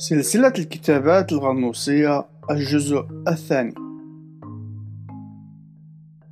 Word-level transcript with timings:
سلسلة 0.00 0.52
الكتابات 0.58 1.32
الغنوصية 1.32 2.24
الجزء 2.50 3.04
الثاني. 3.28 3.74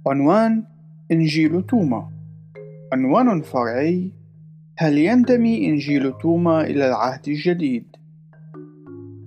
عنوان 0.07 0.65
إنجيل 1.13 1.63
توما. 1.63 2.11
عنوان 2.93 3.43
فرعي 3.43 4.13
هل 4.79 4.99
ينتمي 4.99 5.67
إنجيل 5.67 6.13
توما 6.13 6.61
إلى 6.61 6.89
العهد 6.89 7.29
الجديد؟ 7.29 7.85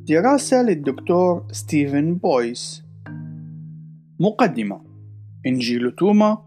دراسة 0.07 0.61
للدكتور 0.61 1.47
ستيفن 1.51 2.15
بويس. 2.15 2.83
مقدمة 4.19 4.81
إنجيل 5.45 5.91
توما 5.91 6.37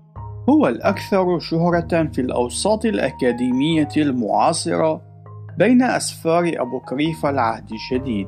هو 0.48 0.68
الأكثر 0.68 1.38
شهرة 1.38 2.10
في 2.12 2.20
الأوساط 2.20 2.84
الأكاديمية 2.84 3.88
المعاصرة 3.96 5.11
بين 5.58 5.82
أسفار 5.82 6.52
أبوكريف 6.56 7.26
العهد 7.26 7.70
الجديد 7.72 8.26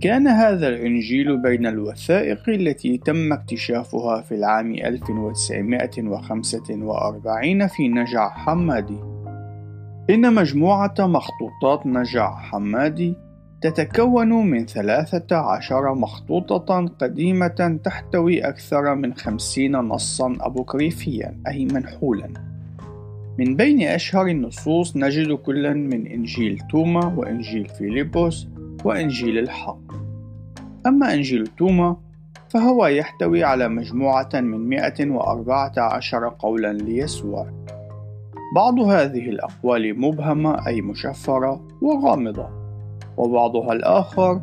كان 0.00 0.28
هذا 0.28 0.68
الإنجيل 0.68 1.42
بين 1.42 1.66
الوثائق 1.66 2.48
التي 2.48 2.98
تم 2.98 3.32
اكتشافها 3.32 4.20
في 4.20 4.34
العام 4.34 4.74
1945 4.74 7.66
في 7.66 7.88
نجع 7.88 8.28
حمادي. 8.28 8.98
إن 10.10 10.34
مجموعة 10.34 10.94
مخطوطات 10.98 11.86
نجع 11.86 12.36
حمادي 12.36 13.16
تتكون 13.60 14.50
من 14.50 14.66
ثلاثة 14.66 15.36
عشر 15.36 15.94
مخطوطة 15.94 16.86
قديمة 16.86 17.78
تحتوي 17.84 18.40
أكثر 18.40 18.94
من 18.94 19.14
خمسين 19.14 19.72
نصا 19.72 20.36
أبوكريفيا 20.40 21.40
أي 21.48 21.64
منحولا. 21.64 22.55
من 23.38 23.56
بين 23.56 23.82
أشهر 23.82 24.26
النصوص 24.26 24.96
نجد 24.96 25.32
كلا 25.32 25.72
من 25.72 26.06
إنجيل 26.06 26.58
توما 26.70 27.14
وإنجيل 27.16 27.68
فيليبوس 27.68 28.48
وإنجيل 28.84 29.38
الحق. 29.38 29.92
أما 30.86 31.14
إنجيل 31.14 31.46
توما 31.46 31.96
فهو 32.48 32.86
يحتوي 32.86 33.44
على 33.44 33.68
مجموعة 33.68 34.28
من 34.34 34.68
114 34.68 36.28
قولا 36.38 36.72
ليسوع 36.72 37.46
بعض 38.54 38.78
هذه 38.78 39.28
الأقوال 39.28 40.00
مبهمة 40.00 40.66
أي 40.66 40.80
مشفرة 40.80 41.68
وغامضة 41.82 42.48
وبعضها 43.16 43.72
الآخر 43.72 44.40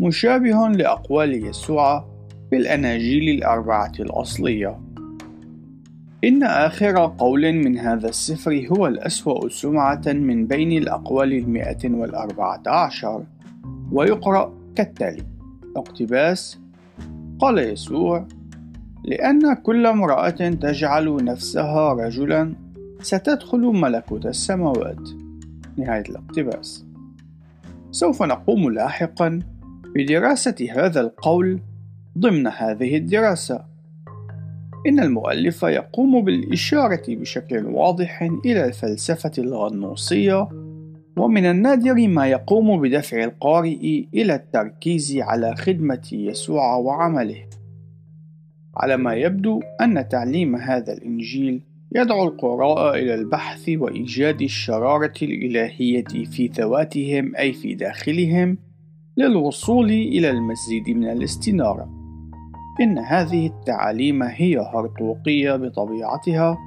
مشابه 0.00 0.68
لأقوال 0.68 1.46
يسوع 1.46 2.04
في 2.50 2.56
الأناجيل 2.56 3.38
الأربعة 3.38 3.92
الأصلية. 4.00 4.80
إن 6.24 6.42
آخر 6.42 7.14
قول 7.18 7.52
من 7.52 7.78
هذا 7.78 8.08
السفر 8.08 8.68
هو 8.72 8.86
الأسوأ 8.86 9.48
سمعة 9.48 10.02
من 10.06 10.46
بين 10.46 10.72
الأقوال 10.72 11.32
المئة 11.32 11.90
والأربعة 11.90 12.62
عشر 12.66 13.24
ويقرأ 13.92 14.54
كالتالي 14.76 15.22
اقتباس 15.76 16.58
قال 17.38 17.58
يسوع 17.58 18.26
لأن 19.04 19.54
كل 19.54 19.86
امرأة 19.86 20.30
تجعل 20.30 21.24
نفسها 21.24 21.92
رجلا 21.92 22.54
ستدخل 23.00 23.60
ملكوت 23.60 24.26
السماوات. 24.26 25.08
نهاية 25.76 26.04
الاقتباس. 26.08 26.84
سوف 27.90 28.22
نقوم 28.22 28.70
لاحقا 28.70 29.38
بدراسة 29.94 30.54
هذا 30.76 31.00
القول 31.00 31.60
ضمن 32.18 32.46
هذه 32.46 32.96
الدراسة. 32.96 33.71
إن 34.86 35.00
المؤلف 35.00 35.62
يقوم 35.62 36.24
بالإشارة 36.24 37.02
بشكل 37.08 37.66
واضح 37.66 38.22
إلى 38.22 38.64
الفلسفة 38.64 39.32
الغنوصية 39.38 40.48
ومن 41.16 41.46
النادر 41.46 42.08
ما 42.08 42.26
يقوم 42.26 42.82
بدفع 42.82 43.24
القارئ 43.24 44.04
إلى 44.14 44.34
التركيز 44.34 45.16
على 45.16 45.56
خدمة 45.56 46.08
يسوع 46.12 46.76
وعمله. 46.76 47.44
على 48.76 48.96
ما 48.96 49.14
يبدو 49.14 49.60
أن 49.80 50.08
تعليم 50.08 50.56
هذا 50.56 50.92
الإنجيل 50.92 51.62
يدعو 51.94 52.24
القراء 52.24 52.98
إلى 52.98 53.14
البحث 53.14 53.68
وإيجاد 53.68 54.42
الشرارة 54.42 55.14
الإلهية 55.22 56.04
في 56.04 56.46
ذواتهم 56.46 57.36
أي 57.36 57.52
في 57.52 57.74
داخلهم 57.74 58.58
للوصول 59.16 59.90
إلى 59.90 60.30
المزيد 60.30 60.96
من 60.96 61.10
الاستنارة. 61.10 62.01
إن 62.80 62.98
هذه 62.98 63.46
التعاليم 63.46 64.22
هي 64.22 64.58
هرطوقية 64.58 65.56
بطبيعتها 65.56 66.58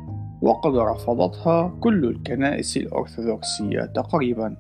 وقد 0.42 0.78
رفضتها 0.78 1.74
كل 1.80 2.06
الكنائس 2.06 2.78
الأرثوذكسية 2.78 3.86
تقريبا. 3.96 4.58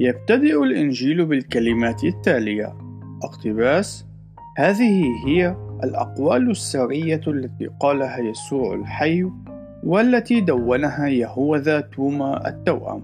يبتدئ 0.00 0.62
الإنجيل 0.62 1.26
بالكلمات 1.26 2.04
التالية 2.04 2.74
اقتباس 3.22 4.06
هذه 4.56 5.04
هي 5.26 5.56
الأقوال 5.84 6.50
السرية 6.50 7.20
التي 7.26 7.66
قالها 7.80 8.18
يسوع 8.18 8.74
الحي 8.74 9.30
والتي 9.84 10.40
دونها 10.40 11.06
يهوذا 11.06 11.80
توما 11.80 12.48
التوأم. 12.48 13.02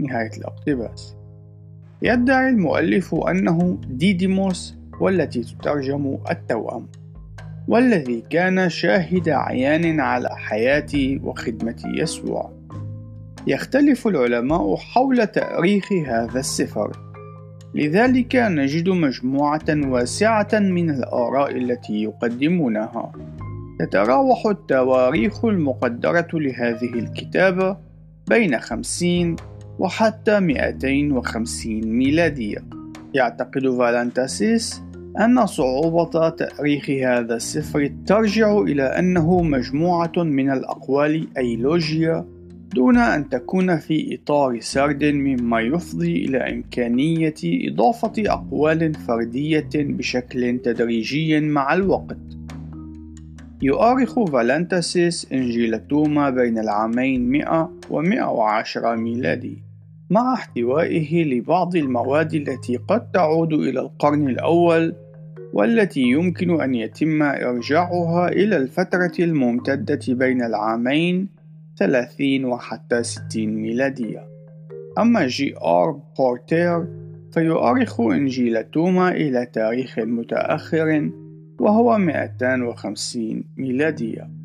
نهاية 0.00 0.30
الاقتباس. 0.38 1.16
يدعي 2.02 2.48
المؤلف 2.48 3.14
أنه 3.14 3.78
ديديموس 3.88 4.79
والتي 5.00 5.40
تترجم 5.40 6.18
التوأم 6.30 6.86
والذي 7.68 8.22
كان 8.30 8.68
شاهد 8.68 9.28
عيان 9.28 10.00
على 10.00 10.28
حياة 10.28 11.18
وخدمة 11.22 11.82
يسوع. 11.96 12.52
يختلف 13.46 14.06
العلماء 14.06 14.76
حول 14.76 15.26
تأريخ 15.26 15.92
هذا 15.92 16.40
السفر. 16.40 16.92
لذلك 17.74 18.36
نجد 18.36 18.88
مجموعة 18.88 19.64
واسعة 19.68 20.48
من 20.52 20.90
الآراء 20.90 21.56
التي 21.56 22.02
يقدمونها. 22.02 23.12
تتراوح 23.78 24.46
التواريخ 24.46 25.44
المقدرة 25.44 26.28
لهذه 26.32 26.94
الكتابة 26.94 27.76
بين 28.28 28.60
خمسين 28.60 29.36
وحتى 29.78 30.40
مئتين 30.40 31.12
وخمسين 31.12 31.92
ميلادية. 31.98 32.64
يعتقد 33.14 33.68
فالنتاسيس 33.68 34.82
أن 35.18 35.46
صعوبة 35.46 36.28
تأريخ 36.28 36.90
هذا 36.90 37.36
السفر 37.36 37.90
ترجع 38.06 38.58
إلى 38.58 38.82
أنه 38.82 39.42
مجموعة 39.42 40.12
من 40.16 40.50
الأقوال 40.50 41.28
أي 41.38 41.56
لوجيا 41.56 42.26
دون 42.74 42.96
أن 42.96 43.28
تكون 43.28 43.76
في 43.78 44.14
إطار 44.14 44.60
سرد 44.60 45.04
مما 45.04 45.60
يفضي 45.60 46.24
إلى 46.24 46.52
إمكانية 46.52 47.34
إضافة 47.44 48.12
أقوال 48.18 48.94
فردية 48.94 49.70
بشكل 49.74 50.58
تدريجي 50.58 51.40
مع 51.40 51.74
الوقت. 51.74 52.18
يؤرخ 53.62 54.24
فالنتسيس 54.24 55.32
إنجيل 55.32 55.78
توما 55.78 56.30
بين 56.30 56.58
العامين 56.58 57.30
100 57.30 57.70
و 57.90 58.02
110 58.02 58.94
ميلادي، 58.94 59.69
مع 60.10 60.34
احتوائه 60.34 61.24
لبعض 61.24 61.76
المواد 61.76 62.34
التي 62.34 62.76
قد 62.76 63.10
تعود 63.10 63.52
إلى 63.52 63.80
القرن 63.80 64.28
الأول 64.28 64.94
والتي 65.52 66.00
يمكن 66.00 66.60
أن 66.60 66.74
يتم 66.74 67.22
إرجاعها 67.22 68.28
إلى 68.28 68.56
الفترة 68.56 69.12
الممتدة 69.20 70.00
بين 70.08 70.42
العامين 70.42 71.28
30 71.78 72.44
وحتى 72.44 73.02
60 73.02 73.46
ميلادية. 73.46 74.28
أما 74.98 75.26
جي 75.26 75.54
آر 75.56 76.00
بورتير 76.18 76.86
فيؤرخ 77.32 78.00
إنجيل 78.00 78.64
توما 78.64 79.10
إلى 79.10 79.46
تاريخ 79.46 79.98
متأخر 79.98 81.10
وهو 81.60 81.98
250 81.98 83.44
ميلادية. 83.56 84.39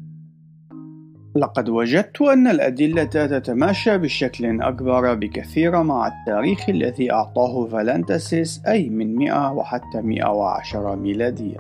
لقد 1.36 1.70
وجدت 1.70 2.22
أن 2.22 2.48
الأدلة 2.48 3.04
تتماشى 3.04 3.98
بشكل 3.98 4.62
أكبر 4.62 5.14
بكثير 5.14 5.84
مع 5.84 6.08
التاريخ 6.08 6.70
الذي 6.70 7.12
أعطاه 7.12 7.68
فالنتسيس 7.68 8.62
أي 8.68 8.90
من 8.90 9.16
100 9.16 9.52
وحتى 9.52 10.02
110 10.02 10.96
ميلادية 10.96 11.58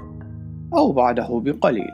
أو 0.74 0.92
بعده 0.92 1.42
بقليل. 1.46 1.92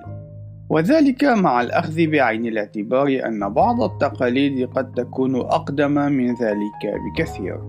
وذلك 0.69 1.23
مع 1.23 1.61
الأخذ 1.61 2.07
بعين 2.07 2.45
الاعتبار 2.45 3.21
أن 3.25 3.49
بعض 3.49 3.81
التقاليد 3.81 4.69
قد 4.69 4.91
تكون 4.91 5.35
أقدم 5.35 5.91
من 5.91 6.35
ذلك 6.35 6.81
بكثير. 7.05 7.59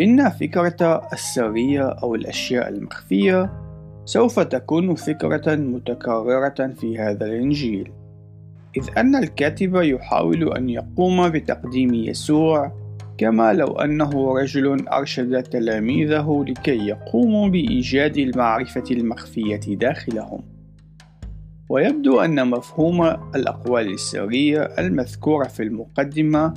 إن 0.00 0.28
فكرة 0.28 1.08
السرية 1.12 1.88
أو 1.88 2.14
الأشياء 2.14 2.68
المخفية 2.68 3.52
سوف 4.04 4.40
تكون 4.40 4.94
فكرة 4.94 5.54
متكررة 5.54 6.72
في 6.80 6.98
هذا 6.98 7.26
الإنجيل. 7.26 7.95
إذ 8.76 8.90
أن 8.98 9.16
الكاتب 9.16 9.74
يحاول 9.74 10.56
أن 10.56 10.68
يقوم 10.68 11.28
بتقديم 11.28 11.94
يسوع 11.94 12.72
كما 13.18 13.52
لو 13.52 13.66
أنه 13.66 14.34
رجل 14.34 14.88
أرشد 14.88 15.42
تلاميذه 15.42 16.44
لكي 16.48 16.86
يقوموا 16.86 17.48
بإيجاد 17.48 18.16
المعرفة 18.16 18.84
المخفية 18.90 19.60
داخلهم. 19.66 20.40
ويبدو 21.68 22.20
أن 22.20 22.50
مفهوم 22.50 23.02
الأقوال 23.34 23.92
السرية 23.92 24.62
المذكورة 24.62 25.48
في 25.48 25.62
المقدمة 25.62 26.54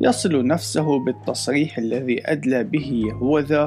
يصل 0.00 0.46
نفسه 0.46 0.98
بالتصريح 1.04 1.78
الذي 1.78 2.30
أدلى 2.30 2.64
به 2.64 3.02
يهوذا 3.06 3.66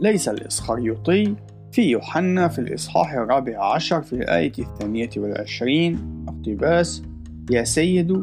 ليس 0.00 0.28
الإسخريوطي 0.28 1.34
في 1.72 1.82
يوحنا 1.82 2.48
في 2.48 2.58
الإصحاح 2.58 3.12
الرابع 3.12 3.74
عشر 3.74 4.02
في 4.02 4.12
الآية 4.12 4.52
الثانية 4.58 5.10
والعشرين 5.16 6.24
اقتباس 6.28 7.02
يا 7.50 7.64
سيد 7.64 8.22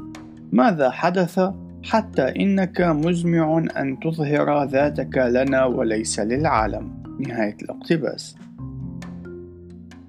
ماذا 0.51 0.89
حدث 0.89 1.39
حتى 1.83 2.21
إنك 2.21 2.81
مزمع 2.81 3.65
أن 3.77 3.99
تظهر 3.99 4.63
ذاتك 4.63 5.17
لنا 5.17 5.65
وليس 5.65 6.19
للعالم 6.19 7.03
نهاية 7.19 7.57
الاقتباس 7.61 8.35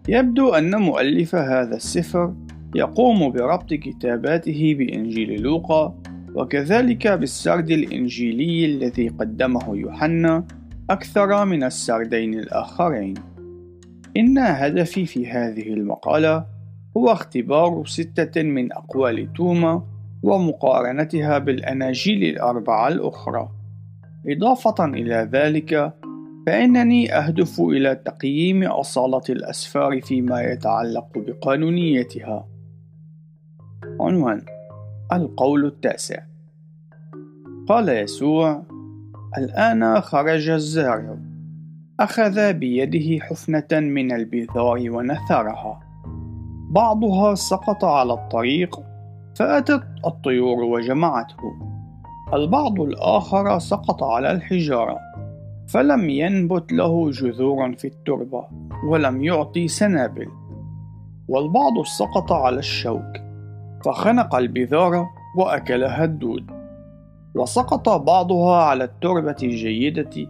يبدو 0.08 0.48
أن 0.48 0.76
مؤلف 0.76 1.34
هذا 1.34 1.76
السفر 1.76 2.34
يقوم 2.74 3.32
بربط 3.32 3.74
كتاباته 3.74 4.74
بإنجيل 4.78 5.42
لوقا 5.42 5.98
وكذلك 6.34 7.08
بالسرد 7.08 7.70
الإنجيلي 7.70 8.64
الذي 8.64 9.08
قدمه 9.08 9.76
يوحنا 9.76 10.46
أكثر 10.90 11.44
من 11.44 11.64
السردين 11.64 12.34
الآخرين. 12.34 13.14
إن 14.16 14.38
هدفي 14.38 15.06
في 15.06 15.26
هذه 15.26 15.68
المقالة 15.68 16.53
هو 16.96 17.12
اختبار 17.12 17.84
ستة 17.86 18.42
من 18.42 18.72
أقوال 18.72 19.32
توما 19.32 19.82
ومقارنتها 20.22 21.38
بالأناجيل 21.38 22.24
الأربعة 22.24 22.88
الأخرى. 22.88 23.48
إضافة 24.28 24.84
إلى 24.84 25.28
ذلك، 25.32 25.92
فإنني 26.46 27.14
أهدف 27.14 27.60
إلى 27.60 27.94
تقييم 27.94 28.62
أصالة 28.62 29.22
الأسفار 29.30 30.00
فيما 30.00 30.42
يتعلق 30.42 31.08
بقانونيتها. 31.16 32.46
عنوان 34.00 34.42
القول 35.12 35.66
التاسع 35.66 36.22
قال 37.68 37.88
يسوع 37.88 38.62
الآن 39.38 40.00
خرج 40.00 40.48
الزارع 40.48 41.16
أخذ 42.00 42.52
بيده 42.52 43.24
حفنة 43.24 43.80
من 43.80 44.12
البذار 44.12 44.90
ونثرها 44.90 45.83
بعضها 46.74 47.34
سقط 47.34 47.84
على 47.84 48.12
الطريق 48.12 48.80
فأتت 49.34 49.82
الطيور 50.06 50.64
وجمعته. 50.64 51.36
البعض 52.34 52.80
الآخر 52.80 53.58
سقط 53.58 54.02
على 54.02 54.30
الحجارة 54.30 54.98
فلم 55.68 56.10
ينبت 56.10 56.72
له 56.72 57.10
جذور 57.10 57.72
في 57.72 57.86
التربة 57.86 58.44
ولم 58.88 59.24
يعطي 59.24 59.68
سنابل. 59.68 60.28
والبعض 61.28 61.82
سقط 61.98 62.32
على 62.32 62.58
الشوك 62.58 63.12
فخنق 63.84 64.34
البذار 64.34 65.06
وأكلها 65.36 66.04
الدود. 66.04 66.50
وسقط 67.34 67.88
بعضها 67.88 68.62
على 68.62 68.84
التربة 68.84 69.36
الجيدة 69.42 70.28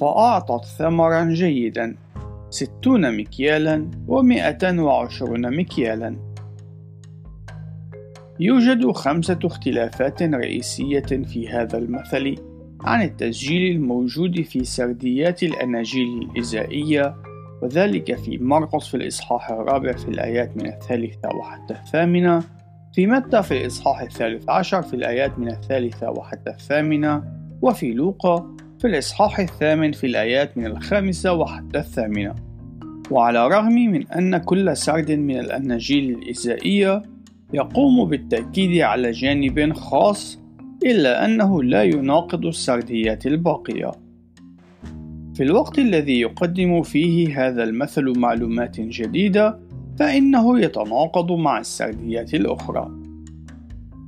فأعطت 0.00 0.64
ثمرا 0.64 1.24
جيدا. 1.24 1.96
ستون 2.50 3.16
مكيالا 3.16 3.90
ومائة 4.08 4.80
وعشرون 4.80 5.56
مكيالا. 5.56 6.16
يوجد 8.40 8.90
خمسة 8.90 9.38
اختلافات 9.44 10.22
رئيسية 10.22 11.00
في 11.00 11.48
هذا 11.48 11.78
المثل 11.78 12.34
عن 12.80 13.02
التسجيل 13.02 13.76
الموجود 13.76 14.42
في 14.42 14.64
سرديات 14.64 15.42
الأناجيل 15.42 16.22
الإزائية 16.22 17.16
وذلك 17.62 18.14
في 18.14 18.38
مرقس 18.38 18.88
في 18.88 18.96
الإصحاح 18.96 19.50
الرابع 19.50 19.92
في 19.92 20.08
الآيات 20.08 20.56
من 20.56 20.66
الثالثة 20.66 21.28
وحتى 21.28 21.74
الثامنة 21.74 22.42
في 22.92 23.06
متى 23.06 23.42
في 23.42 23.60
الإصحاح 23.60 24.00
الثالث 24.00 24.50
عشر 24.50 24.82
في 24.82 24.94
الآيات 24.94 25.38
من 25.38 25.48
الثالثة 25.48 26.10
وحتى 26.10 26.50
الثامنة 26.50 27.22
وفي 27.62 27.92
لوقا 27.92 28.56
في 28.78 28.86
الإصحاح 28.86 29.38
الثامن 29.38 29.92
في 29.92 30.06
الآيات 30.06 30.58
من 30.58 30.66
الخامسة 30.66 31.32
وحتى 31.32 31.78
الثامنة. 31.78 32.34
وعلى 33.10 33.46
الرغم 33.46 33.72
من 33.72 34.12
أن 34.12 34.36
كل 34.36 34.76
سرد 34.76 35.10
من 35.12 35.38
الأناجيل 35.38 36.18
الإزائية 36.18 37.02
يقوم 37.54 38.08
بالتأكيد 38.08 38.80
على 38.80 39.10
جانب 39.10 39.72
خاص 39.72 40.38
إلا 40.86 41.24
أنه 41.24 41.62
لا 41.62 41.82
يناقض 41.82 42.46
السرديات 42.46 43.26
الباقية. 43.26 43.90
في 45.34 45.42
الوقت 45.42 45.78
الذي 45.78 46.20
يقدم 46.20 46.82
فيه 46.82 47.46
هذا 47.46 47.64
المثل 47.64 48.18
معلومات 48.18 48.80
جديدة 48.80 49.58
فإنه 49.98 50.60
يتناقض 50.60 51.32
مع 51.32 51.58
السرديات 51.58 52.34
الأخرى. 52.34 52.90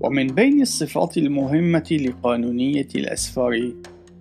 ومن 0.00 0.26
بين 0.26 0.62
الصفات 0.62 1.18
المهمة 1.18 1.98
لقانونية 2.06 2.88
الأسفار 2.94 3.72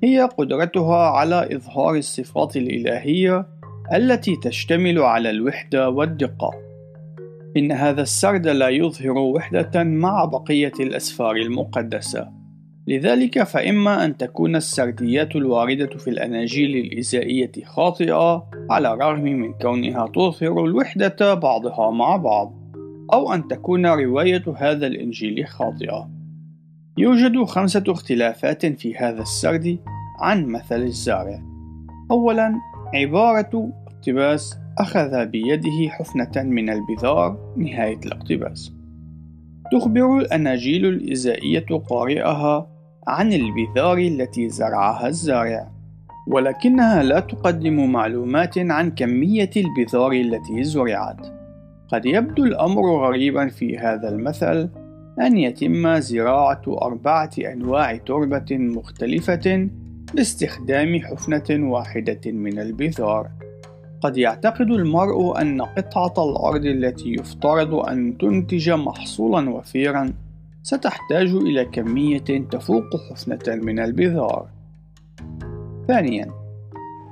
هي 0.04 0.30
قدرتها 0.38 1.10
على 1.10 1.56
إظهار 1.56 1.96
الصفات 1.96 2.58
الإلهية 2.58 3.48
التي 3.94 4.36
تشتمل 4.36 5.00
على 5.00 5.30
الوحدة 5.30 5.90
والدقة. 5.90 6.52
إن 7.58 7.72
هذا 7.72 8.02
السرد 8.02 8.48
لا 8.48 8.70
يظهر 8.70 9.18
وحدة 9.18 9.84
مع 9.84 10.26
بقية 10.26 10.74
الأسفار 10.80 11.36
المقدسة، 11.36 12.28
لذلك 12.88 13.44
فإما 13.44 14.06
أن 14.06 14.18
تكون 14.18 14.56
السرديات 14.56 15.36
الواردة 15.36 15.98
في 15.98 16.10
الأناجيل 16.10 16.86
الإزائية 16.86 17.52
خاطئة 17.66 18.50
على 18.70 18.94
الرغم 18.94 19.24
من 19.24 19.54
كونها 19.54 20.08
تظهر 20.08 20.66
الوحدة 20.66 21.34
بعضها 21.34 21.92
مع 21.92 22.16
بعض 22.16 22.54
أو 23.14 23.34
أن 23.34 23.48
تكون 23.48 23.86
رواية 23.86 24.44
هذا 24.58 24.88
الإنجيل 24.88 25.48
خاطئة 25.48 26.17
يوجد 27.00 27.44
خمسة 27.44 27.84
اختلافات 27.88 28.66
في 28.66 28.96
هذا 28.96 29.22
السرد 29.22 29.80
عن 30.20 30.46
مثل 30.46 30.82
الزارع. 30.82 31.42
أولا 32.12 32.54
عبارة 32.94 33.72
اقتباس 33.88 34.60
أخذ 34.80 35.26
بيده 35.26 35.90
حفنة 35.90 36.44
من 36.44 36.70
البذار 36.70 37.54
نهاية 37.58 38.00
الاقتباس. 38.06 38.74
تخبر 39.72 40.18
الأناجيل 40.18 40.86
الإزائية 40.86 41.66
قارئها 41.90 42.70
عن 43.08 43.34
البذار 43.34 43.98
التي 43.98 44.50
زرعها 44.50 45.08
الزارع 45.08 45.72
ولكنها 46.28 47.04
لا 47.04 47.20
تقدم 47.20 47.92
معلومات 47.92 48.58
عن 48.58 48.92
كمية 48.92 49.52
البذار 49.58 50.12
التي 50.12 50.64
زرعت. 50.64 51.28
قد 51.88 52.06
يبدو 52.06 52.44
الأمر 52.44 52.82
غريبا 52.82 53.48
في 53.48 53.78
هذا 53.78 54.10
المثل 54.10 54.70
أن 55.20 55.38
يتم 55.38 56.00
زراعة 56.00 56.62
أربعة 56.68 57.32
أنواع 57.40 57.96
تربة 57.96 58.58
مختلفة 58.58 59.70
باستخدام 60.14 61.00
حفنة 61.00 61.72
واحدة 61.72 62.32
من 62.32 62.60
البذار. 62.60 63.30
قد 64.02 64.18
يعتقد 64.18 64.72
المرء 64.72 65.42
أن 65.42 65.62
قطعة 65.62 66.30
الأرض 66.30 66.66
التي 66.66 67.14
يفترض 67.14 67.76
أن 67.76 68.18
تنتج 68.18 68.70
محصولا 68.70 69.50
وفيرا 69.50 70.14
ستحتاج 70.64 71.28
إلى 71.28 71.66
كمية 71.66 72.48
تفوق 72.52 72.84
حفنة 73.12 73.56
من 73.56 73.80
البذار. 73.80 74.48
ثانيا، 75.88 76.32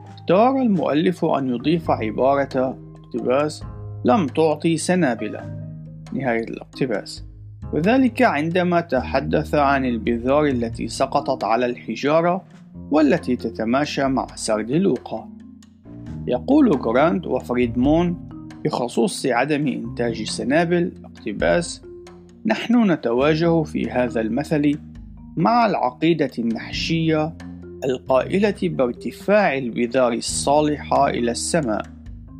اختار 0.07 0.61
المؤلف 0.61 1.25
أن 1.25 1.49
يضيف 1.49 1.91
عبارة 1.91 2.77
اقتباس 2.95 3.63
لم 4.05 4.27
تعطي 4.27 4.77
سنابل 4.77 5.39
نهاية 6.13 6.43
الاقتباس 6.43 7.25
وذلك 7.73 8.21
عندما 8.21 8.81
تحدث 8.81 9.55
عن 9.55 9.85
البذار 9.85 10.45
التي 10.45 10.87
سقطت 10.87 11.43
على 11.43 11.65
الحجارة 11.65 12.43
والتي 12.91 13.35
تتماشى 13.35 14.07
مع 14.07 14.27
سرد 14.35 14.71
لوقا 14.71 15.29
يقول 16.27 16.79
جرانت 16.79 17.27
وفريدمون 17.27 18.29
بخصوص 18.65 19.25
عدم 19.25 19.67
إنتاج 19.67 20.23
سنابل 20.23 20.91
اقتباس 21.05 21.81
نحن 22.45 22.91
نتواجه 22.91 23.63
في 23.63 23.91
هذا 23.91 24.21
المثل 24.21 24.79
مع 25.37 25.65
العقيدة 25.65 26.31
النحشية 26.39 27.33
القائلة 27.85 28.55
بارتفاع 28.63 29.57
البذار 29.57 30.13
الصالحة 30.13 31.09
إلى 31.09 31.31
السماء 31.31 31.85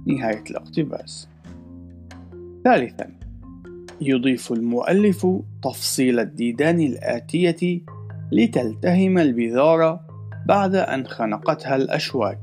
نهاية 0.07 0.43
الاقتباس. 0.49 1.27
ثالثا 2.63 3.24
يضيف 4.01 4.51
المؤلف 4.51 5.27
تفصيل 5.63 6.19
الديدان 6.19 6.79
الآتية 6.79 7.81
لتلتهم 8.31 9.17
البذار 9.17 9.99
بعد 10.47 10.75
أن 10.75 11.07
خنقتها 11.07 11.75
الأشواك. 11.75 12.39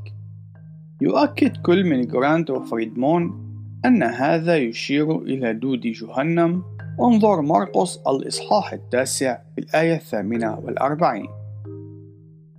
يؤكد 1.00 1.56
كل 1.56 1.84
من 1.84 2.06
جرانت 2.06 2.50
وفريدمون 2.50 3.42
أن 3.84 4.02
هذا 4.02 4.56
يشير 4.56 5.18
إلى 5.18 5.52
دود 5.52 5.80
جهنم. 5.80 6.62
انظر 7.00 7.40
مرقس 7.40 7.98
الإصحاح 8.08 8.72
التاسع 8.72 9.38
في 9.54 9.60
الآية 9.60 9.94
الثامنة 9.94 10.58
والأربعين. 10.58 11.28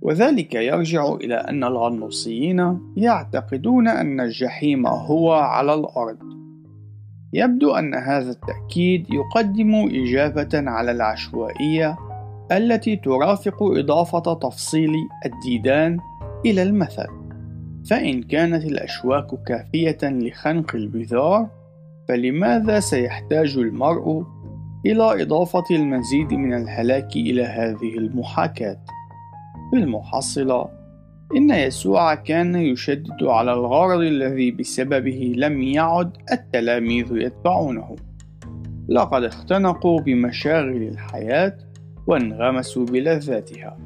وذلك 0.02 0.54
يرجع 0.54 1.14
إلى 1.14 1.34
أن 1.34 1.64
الغنوصيين 1.64 2.78
يعتقدون 2.96 3.88
أن 3.88 4.20
الجحيم 4.20 4.86
هو 4.86 5.32
على 5.32 5.74
الأرض. 5.74 6.43
يبدو 7.34 7.74
أن 7.74 7.94
هذا 7.94 8.30
التأكيد 8.30 9.06
يقدم 9.10 9.74
إجابة 9.74 10.70
على 10.70 10.90
العشوائية 10.90 11.96
التي 12.52 12.96
ترافق 12.96 13.62
إضافة 13.62 14.34
تفصيل 14.34 14.92
الديدان 15.26 15.98
إلى 16.46 16.62
المثل 16.62 17.08
فإن 17.90 18.22
كانت 18.22 18.64
الأشواك 18.64 19.26
كافية 19.46 19.98
لخنق 20.02 20.74
البذار 20.74 21.48
فلماذا 22.08 22.80
سيحتاج 22.80 23.56
المرء 23.56 24.26
إلى 24.86 25.22
إضافة 25.22 25.64
المزيد 25.70 26.32
من 26.32 26.54
الهلاك 26.54 27.16
إلى 27.16 27.42
هذه 27.42 27.98
المحاكاة؟ 27.98 28.78
بالمحصلة 29.72 30.68
إن 31.36 31.50
يسوع 31.50 32.14
كان 32.14 32.54
يشدد 32.54 33.22
على 33.22 33.52
الغرض 33.52 34.00
الذي 34.00 34.50
بسببه 34.50 35.34
لم 35.36 35.62
يعد 35.62 36.16
التلاميذ 36.32 37.16
يتبعونه. 37.16 37.96
لقد 38.88 39.24
اختنقوا 39.24 40.00
بمشاغل 40.00 40.82
الحياة 40.82 41.58
وانغمسوا 42.06 42.86
بلذاتها. 42.86 43.76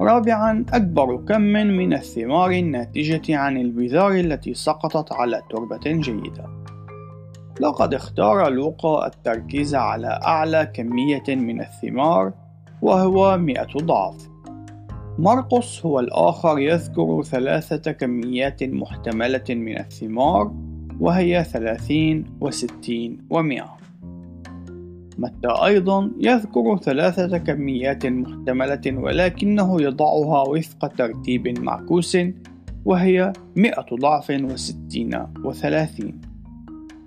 رابعا 0.00 0.64
أكبر 0.72 1.16
كم 1.16 1.40
من 1.40 1.92
الثمار 1.92 2.50
الناتجة 2.50 3.36
عن 3.36 3.56
البذار 3.56 4.12
التي 4.12 4.54
سقطت 4.54 5.12
على 5.12 5.42
تربة 5.50 6.00
جيدة. 6.00 6.46
لقد 7.60 7.94
اختار 7.94 8.50
لوقا 8.50 9.06
التركيز 9.06 9.74
على 9.74 10.20
أعلى 10.26 10.70
كمية 10.74 11.24
من 11.28 11.60
الثمار 11.60 12.32
وهو 12.82 13.38
مئة 13.38 13.78
ضعف. 13.78 14.35
مرقس 15.18 15.86
هو 15.86 16.00
الآخر 16.00 16.58
يذكر 16.58 17.22
ثلاثة 17.22 17.92
كميات 17.92 18.62
محتملة 18.62 19.44
من 19.50 19.78
الثمار 19.78 20.54
وهي 21.00 21.44
ثلاثين 21.44 22.24
وستين 22.40 23.18
ومئة. 23.30 23.76
متى 25.18 25.48
أيضا 25.64 26.10
يذكر 26.20 26.76
ثلاثة 26.76 27.38
كميات 27.38 28.06
محتملة 28.06 28.80
ولكنه 28.86 29.82
يضعها 29.82 30.48
وفق 30.48 30.86
ترتيب 30.86 31.60
معكوس 31.60 32.18
وهي 32.84 33.32
مئة 33.56 33.86
ضعف 34.00 34.30
وستين 34.30 35.26
وثلاثين. 35.44 36.20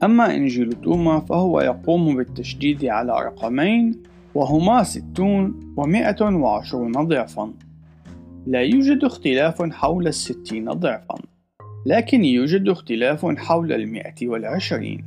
أما 0.03 0.35
إنجيل 0.35 0.71
توما 0.71 1.19
فهو 1.19 1.61
يقوم 1.61 2.15
بالتشديد 2.15 2.85
على 2.85 3.11
رقمين 3.11 4.01
وهما 4.35 4.83
ستون 4.83 5.59
ومئة 5.77 6.21
وعشرون 6.21 6.91
ضعفا. 6.91 7.53
لا 8.49 8.61
يوجد 8.61 9.03
اختلاف 9.03 9.61
حول 9.61 10.07
الستين 10.07 10.65
ضعفا 10.65 11.15
لكن 11.85 12.23
يوجد 12.23 12.69
اختلاف 12.69 13.25
حول 13.25 13.73
المئة 13.73 14.27
والعشرين. 14.27 15.05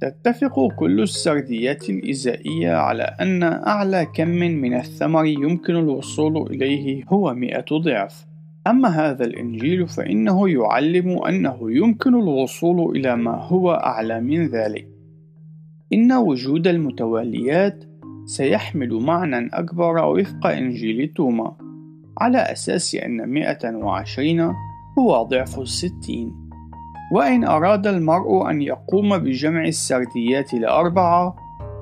تتفق 0.00 0.68
كل 0.78 1.00
السرديات 1.00 1.90
الإزائية 1.90 2.72
على 2.72 3.02
أن 3.02 3.42
أعلى 3.42 4.06
كم 4.14 4.28
من 4.28 4.74
الثمر 4.74 5.26
يمكن 5.26 5.76
الوصول 5.76 6.50
إليه 6.50 7.04
هو 7.08 7.34
مئة 7.34 7.64
ضعف. 7.72 8.26
أما 8.66 8.88
هذا 8.88 9.24
الإنجيل 9.24 9.88
فإنه 9.88 10.48
يعلم 10.48 11.22
أنه 11.22 11.58
يمكن 11.70 12.14
الوصول 12.14 12.96
إلى 12.96 13.16
ما 13.16 13.42
هو 13.42 13.72
أعلى 13.72 14.20
من 14.20 14.46
ذلك. 14.46 14.88
إن 15.92 16.12
وجود 16.12 16.66
المتواليات 16.66 17.84
سيحمل 18.24 18.94
معنى 18.94 19.48
أكبر 19.52 20.04
وفق 20.04 20.46
إنجيل 20.46 21.12
توما. 21.16 21.66
على 22.18 22.38
أساس 22.38 22.94
أن 22.94 23.28
120 23.28 24.54
هو 24.98 25.22
ضعف 25.22 25.58
الستين 25.58 26.46
وإن 27.12 27.44
أراد 27.44 27.86
المرء 27.86 28.50
أن 28.50 28.62
يقوم 28.62 29.18
بجمع 29.18 29.64
السرديات 29.64 30.54
لأربعة 30.54 31.36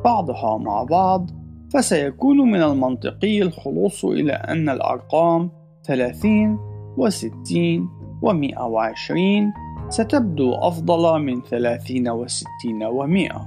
بعضها 0.05 0.59
مع 0.59 0.83
بعض 0.85 1.31
فسيكون 1.73 2.51
من 2.51 2.63
المنطقي 2.63 3.43
الخلوص 3.43 4.05
إلى 4.05 4.33
أن 4.33 4.69
الأرقام 4.69 5.51
30 5.85 6.59
وستين 6.97 7.89
ومئة 8.23 8.63
وعشرين 8.63 9.53
ستبدو 9.89 10.55
أفضل 10.55 11.23
من 11.23 11.43
ثلاثين 11.43 12.09
وستين 12.09 12.83
ومئة 12.83 13.47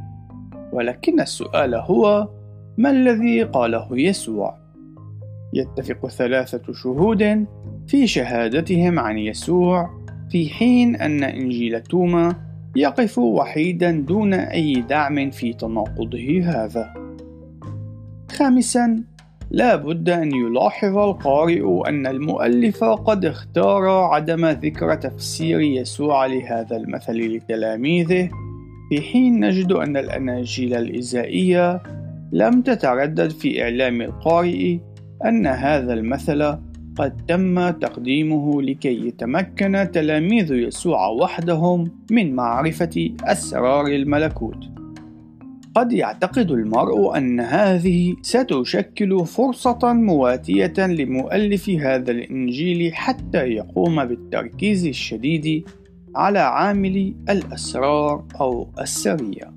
ولكن 0.74 1.20
السؤال 1.20 1.76
هو 1.76 2.30
ما 2.78 2.90
الذي 2.90 3.44
قاله 3.44 3.88
يسوع؟ 3.92 4.67
يتفق 5.54 6.08
ثلاثة 6.08 6.74
شهود 6.74 7.46
في 7.88 8.08
شهادتهم 8.08 9.00
عن 9.00 9.18
يسوع 9.18 9.90
في 10.30 10.50
حين 10.50 10.96
أن 10.96 11.24
إنجيل 11.24 11.82
توما 11.82 12.36
يقف 12.76 13.18
وحيدا 13.18 13.92
دون 13.92 14.34
أي 14.34 14.74
دعم 14.74 15.30
في 15.30 15.54
تناقضه 15.54 16.42
هذا. 16.44 16.94
خامسا 18.32 19.04
لا 19.52 19.76
بد 19.76 20.10
أن 20.10 20.36
يلاحظ 20.36 20.98
القارئ 20.98 21.90
أن 21.90 22.08
المؤلف 22.08 22.84
قد 22.84 23.26
اختار 23.26 23.88
عدم 23.88 24.46
ذكر 24.46 24.96
تفسير 24.96 25.62
يسوع 25.62 26.26
لهذا 26.26 26.78
المثل 26.78 27.14
لتلاميذه 27.14 28.30
في 28.90 29.02
حين 29.02 29.46
نجد 29.46 29.72
أن 29.72 29.98
الأناجيل 29.98 30.74
الإزائية 30.74 31.84
لم 32.32 32.62
تتردد 32.62 33.30
في 33.30 33.64
إعلام 33.64 34.02
القارئ 34.02 34.78
أن 35.26 35.48
هذا 35.48 35.94
المثل 35.94 36.58
قد 36.98 37.26
تم 37.28 37.70
تقديمه 37.70 38.62
لكي 38.62 39.08
يتمكن 39.08 39.88
تلاميذ 39.94 40.52
يسوع 40.52 41.08
وحدهم 41.08 41.92
من 42.12 42.36
معرفة 42.36 43.10
أسرار 43.24 43.88
الملكوت. 43.88 44.70
قد 45.76 45.94
يعتقد 45.94 46.52
المرء 46.52 47.18
أن 47.18 47.40
هذه 47.40 48.16
ستشكل 48.22 49.26
فرصة 49.26 49.94
مواتية 49.94 50.74
لمؤلف 50.78 51.70
هذا 51.70 52.12
الإنجيل 52.12 52.94
حتى 52.94 53.38
يقوم 53.38 54.06
بالتركيز 54.06 54.86
الشديد 54.86 55.64
على 56.16 56.40
عامل 56.40 57.16
الأسرار 57.30 58.26
أو 58.42 58.68
السرية. 58.82 59.57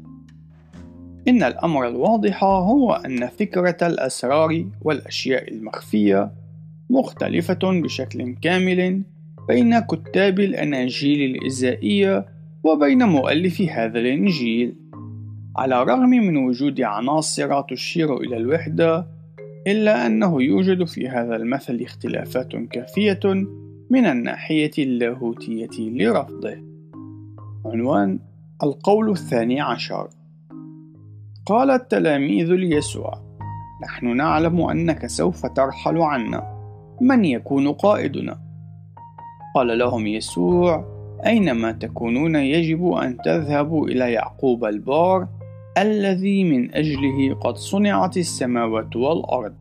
إن 1.29 1.43
الأمر 1.43 1.89
الواضح 1.89 2.45
هو 2.45 2.93
أن 2.93 3.27
فكرة 3.27 3.77
الأسرار 3.83 4.65
والأشياء 4.83 5.53
المخفية 5.53 6.31
مختلفة 6.91 7.59
بشكل 7.63 8.35
كامل 8.43 9.03
بين 9.49 9.79
كتاب 9.79 10.41
الأناجيل 10.41 11.37
الإزائية 11.37 12.27
وبين 12.65 13.03
مؤلف 13.03 13.61
هذا 13.61 13.99
الإنجيل. 13.99 14.75
على 15.57 15.83
الرغم 15.83 16.11
من 16.11 16.37
وجود 16.37 16.81
عناصر 16.81 17.61
تشير 17.61 18.17
إلى 18.17 18.37
الوحدة 18.37 19.07
إلا 19.67 20.07
أنه 20.07 20.43
يوجد 20.43 20.85
في 20.85 21.09
هذا 21.09 21.37
المثل 21.37 21.81
اختلافات 21.83 22.57
كافية 22.57 23.21
من 23.91 24.07
الناحية 24.07 24.71
اللاهوتية 24.79 25.79
لرفضه. 25.79 26.57
عنوان 27.65 28.19
القول 28.63 29.11
الثاني 29.11 29.61
عشر. 29.61 30.09
قال 31.51 31.71
التلاميذ 31.71 32.53
ليسوع 32.53 33.19
نحن 33.83 34.17
نعلم 34.17 34.61
أنك 34.61 35.07
سوف 35.07 35.47
ترحل 35.47 35.99
عنا. 35.99 36.43
من 37.01 37.25
يكون 37.25 37.73
قائدنا؟ 37.73 38.39
قال 39.55 39.79
لهم 39.79 40.07
يسوع 40.07 40.85
أينما 41.27 41.73
تكونون 41.73 42.37
يجب 42.37 42.93
أن 42.93 43.17
تذهبوا 43.17 43.89
إلى 43.89 44.13
يعقوب 44.13 44.65
البار 44.65 45.29
الذي 45.79 46.45
من 46.45 46.75
أجله 46.75 47.35
قد 47.41 47.57
صنعت 47.57 48.17
السماوات 48.17 48.97
والأرض. 48.97 49.55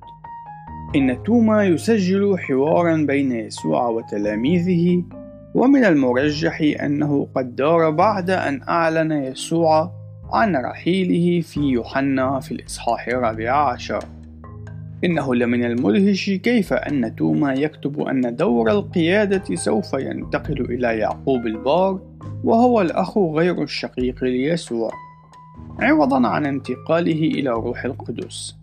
إن 0.96 1.24
توما 1.24 1.64
يسجل 1.64 2.38
حوارا 2.38 2.96
بين 2.96 3.32
يسوع 3.32 3.88
وتلاميذه 3.88 5.04
ومن 5.54 5.86
المرجح 5.86 6.62
أنه 6.84 7.28
قد 7.36 7.56
دار 7.56 7.90
بعد 7.90 8.30
أن 8.30 8.62
أعلن 8.70 9.12
يسوع 9.12 9.99
عن 10.32 10.56
رحيله 10.56 11.42
في 11.42 11.60
يوحنا 11.60 12.40
في 12.40 12.52
الإصحاح 12.52 13.08
الرابع 13.08 13.52
عشر. 13.52 14.04
إنه 15.04 15.36
لمن 15.36 15.66
المدهش 15.66 16.30
كيف 16.30 16.74
أن 16.74 17.16
توما 17.16 17.54
يكتب 17.54 18.02
أن 18.02 18.36
دور 18.36 18.72
القيادة 18.72 19.56
سوف 19.56 19.94
ينتقل 19.94 20.62
إلى 20.62 20.98
يعقوب 20.98 21.48
البار 21.48 22.00
وهو 22.44 22.82
الأخ 22.82 23.18
غير 23.18 23.64
الشقيق 23.64 24.24
ليسوع 24.24 24.92
عوضا 25.80 26.28
عن 26.28 26.46
انتقاله 26.46 27.22
إلى 27.28 27.50
روح 27.50 27.86
القدس. 27.86 28.56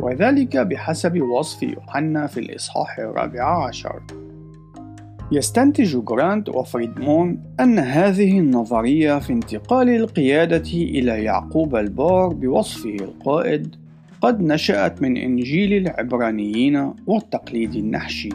وذلك 0.00 0.56
بحسب 0.56 1.20
وصف 1.20 1.62
يوحنا 1.62 2.26
في 2.26 2.40
الإصحاح 2.40 2.98
الرابع 2.98 3.66
عشر. 3.66 4.02
يستنتج 5.32 6.04
جرانت 6.04 6.48
وفريدمون 6.48 7.38
أن 7.60 7.78
هذه 7.78 8.38
النظرية 8.38 9.18
في 9.18 9.32
انتقال 9.32 9.88
القيادة 9.88 10.72
إلى 10.74 11.24
يعقوب 11.24 11.76
البار 11.76 12.28
بوصفه 12.28 12.94
القائد 12.94 13.76
قد 14.20 14.42
نشأت 14.42 15.02
من 15.02 15.16
إنجيل 15.16 15.72
العبرانيين 15.72 16.92
والتقليد 17.06 17.74
النحشي. 17.74 18.28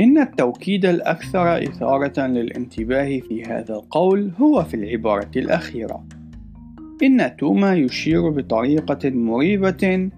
إن 0.00 0.18
التوكيد 0.18 0.84
الأكثر 0.84 1.62
إثارة 1.62 2.26
للانتباه 2.26 3.18
في 3.18 3.44
هذا 3.44 3.74
القول 3.74 4.30
هو 4.40 4.64
في 4.64 4.74
العبارة 4.74 5.30
الأخيرة. 5.36 6.04
إن 7.02 7.36
توما 7.36 7.74
يشير 7.74 8.30
بطريقة 8.30 9.10
مريبة 9.10 10.10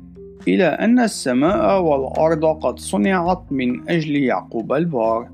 إلى 0.48 0.64
أن 0.64 1.00
السماء 1.00 1.82
والأرض 1.82 2.44
قد 2.44 2.78
صنعت 2.78 3.52
من 3.52 3.90
أجل 3.90 4.16
يعقوب 4.16 4.72
البار. 4.72 5.28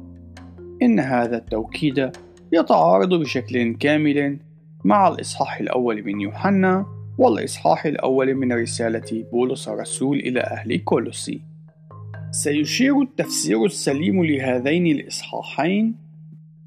إن 0.82 1.00
هذا 1.00 1.36
التوكيد 1.36 2.10
يتعارض 2.52 3.14
بشكل 3.14 3.76
كامل 3.76 4.38
مع 4.84 5.08
الإصحاح 5.08 5.60
الأول 5.60 6.04
من 6.04 6.20
يوحنا 6.20 6.86
والإصحاح 7.18 7.86
الأول 7.86 8.34
من 8.34 8.52
رسالة 8.52 9.24
بولس 9.32 9.68
الرسول 9.68 10.18
إلى 10.18 10.40
أهل 10.40 10.76
كولوسي. 10.76 11.40
سيشير 12.30 13.02
التفسير 13.02 13.64
السليم 13.64 14.24
لهذين 14.24 14.86
الإصحاحين 14.86 15.94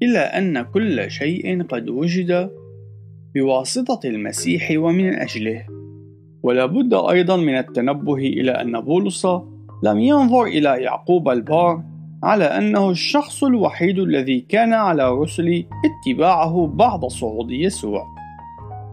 إلى 0.02 0.18
أن 0.18 0.62
كل 0.62 1.10
شيء 1.10 1.62
قد 1.62 1.88
وجد 1.88 2.50
بواسطة 3.34 4.00
المسيح 4.04 4.72
ومن 4.76 5.14
أجله. 5.14 5.66
ولا 6.44 6.66
بد 6.66 6.94
أيضا 6.94 7.36
من 7.36 7.58
التنبه 7.58 8.14
إلى 8.14 8.50
أن 8.50 8.80
بولس 8.80 9.26
لم 9.82 9.98
ينظر 9.98 10.42
إلى 10.42 10.82
يعقوب 10.82 11.28
البار 11.28 11.82
على 12.22 12.44
أنه 12.44 12.90
الشخص 12.90 13.44
الوحيد 13.44 13.98
الذي 13.98 14.40
كان 14.40 14.72
على 14.72 15.10
رسل 15.10 15.64
اتباعه 15.84 16.66
بعد 16.66 17.04
صعود 17.04 17.50
يسوع. 17.50 18.04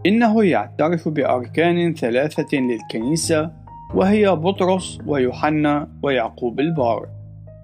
إنه 0.06 0.44
يعترف 0.44 1.08
بأركان 1.08 1.94
ثلاثة 1.94 2.58
للكنيسة 2.58 3.50
وهي 3.94 4.36
بطرس 4.36 4.98
ويوحنا 5.06 5.88
ويعقوب 6.02 6.60
البار. 6.60 7.08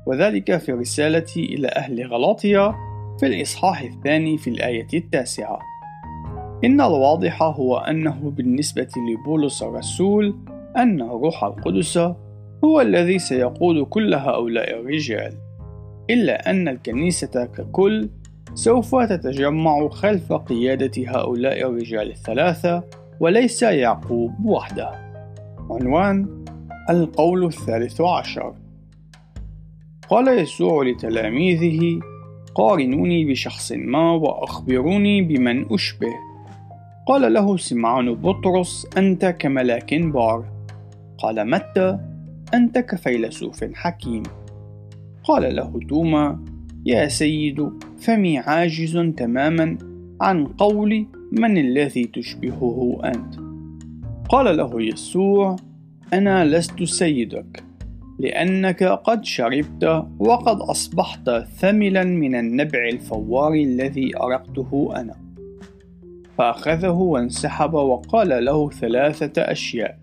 وذلك 0.07 0.57
في 0.57 0.73
رسالة 0.73 1.26
إلى 1.37 1.68
أهل 1.68 2.07
غلاطيا 2.07 2.75
في 3.21 3.26
الإصحاح 3.26 3.80
الثاني 3.80 4.38
في 4.38 4.50
الآية 4.50 4.88
التاسعة. 4.95 5.59
إن 6.65 6.81
الواضح 6.81 7.43
هو 7.43 7.77
أنه 7.77 8.33
بالنسبة 8.37 8.88
لبولس 9.11 9.62
الرسول 9.62 10.35
أن 10.77 11.03
الروح 11.03 11.45
القدس 11.45 11.99
هو 12.65 12.81
الذي 12.81 13.19
سيقود 13.19 13.85
كل 13.87 14.15
هؤلاء 14.15 14.81
الرجال 14.81 15.33
إلا 16.11 16.50
أن 16.50 16.69
الكنيسة 16.69 17.45
ككل 17.45 18.09
سوف 18.55 18.97
تتجمع 18.97 19.88
خلف 19.88 20.33
قيادة 20.33 20.91
هؤلاء 21.07 21.71
الرجال 21.71 22.11
الثلاثة 22.11 22.83
وليس 23.21 23.62
يعقوب 23.62 24.45
وحده. 24.45 24.91
عنوان 25.71 26.45
القول 26.91 27.45
الثالث 27.45 28.00
عشر. 28.00 28.55
قال 30.09 30.38
يسوع 30.38 30.85
لتلاميذه 30.85 32.00
قارنوني 32.55 33.25
بشخص 33.25 33.73
ما 33.73 34.12
وأخبروني 34.12 35.23
بمن 35.23 35.73
أشبه. 35.73 36.27
قال 37.09 37.33
له 37.33 37.57
سمعان 37.57 38.15
بطرس 38.15 38.87
أنت 38.97 39.25
كملاك 39.27 39.95
بار. 39.95 40.45
قال 41.19 41.50
متى؟ 41.50 41.99
أنت 42.55 42.79
كفيلسوف 42.79 43.65
حكيم. 43.75 44.23
قال 45.25 45.57
له 45.57 45.81
توما 45.88 46.45
يا 46.87 47.09
سيد 47.09 47.71
فمي 47.99 48.38
عاجز 48.38 48.99
تماما 49.17 49.79
عن 50.21 50.47
قول 50.47 51.07
من 51.33 51.59
الذي 51.59 52.05
تشبهه 52.05 53.00
أنت؟ 53.05 53.35
قال 54.29 54.57
له 54.57 54.83
يسوع 54.83 55.57
أنا 56.12 56.45
لست 56.45 56.83
سيدك 56.83 57.65
لأنك 58.19 58.83
قد 58.83 59.25
شربت 59.25 60.05
وقد 60.19 60.57
أصبحت 60.57 61.31
ثملا 61.31 62.05
من 62.05 62.35
النبع 62.35 62.88
الفوار 62.88 63.53
الذي 63.55 64.17
أرقته 64.17 64.93
أنا. 64.97 65.27
فأخذه 66.38 66.90
وانسحب 66.90 67.75
وقال 67.75 68.45
له 68.45 68.71
ثلاثة 68.71 69.42
أشياء. 69.42 69.99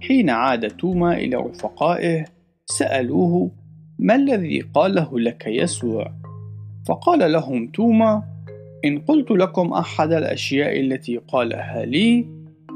حين 0.00 0.30
عاد 0.30 0.70
توما 0.70 1.16
إلى 1.16 1.36
رفقائه 1.36 2.24
سألوه 2.66 3.50
ما 3.98 4.14
الذي 4.14 4.60
قاله 4.60 5.20
لك 5.20 5.46
يسوع؟ 5.46 6.12
فقال 6.88 7.32
لهم 7.32 7.66
توما 7.66 8.22
إن 8.84 8.98
قلت 8.98 9.30
لكم 9.30 9.72
أحد 9.72 10.12
الأشياء 10.12 10.80
التي 10.80 11.16
قالها 11.16 11.84
لي 11.84 12.26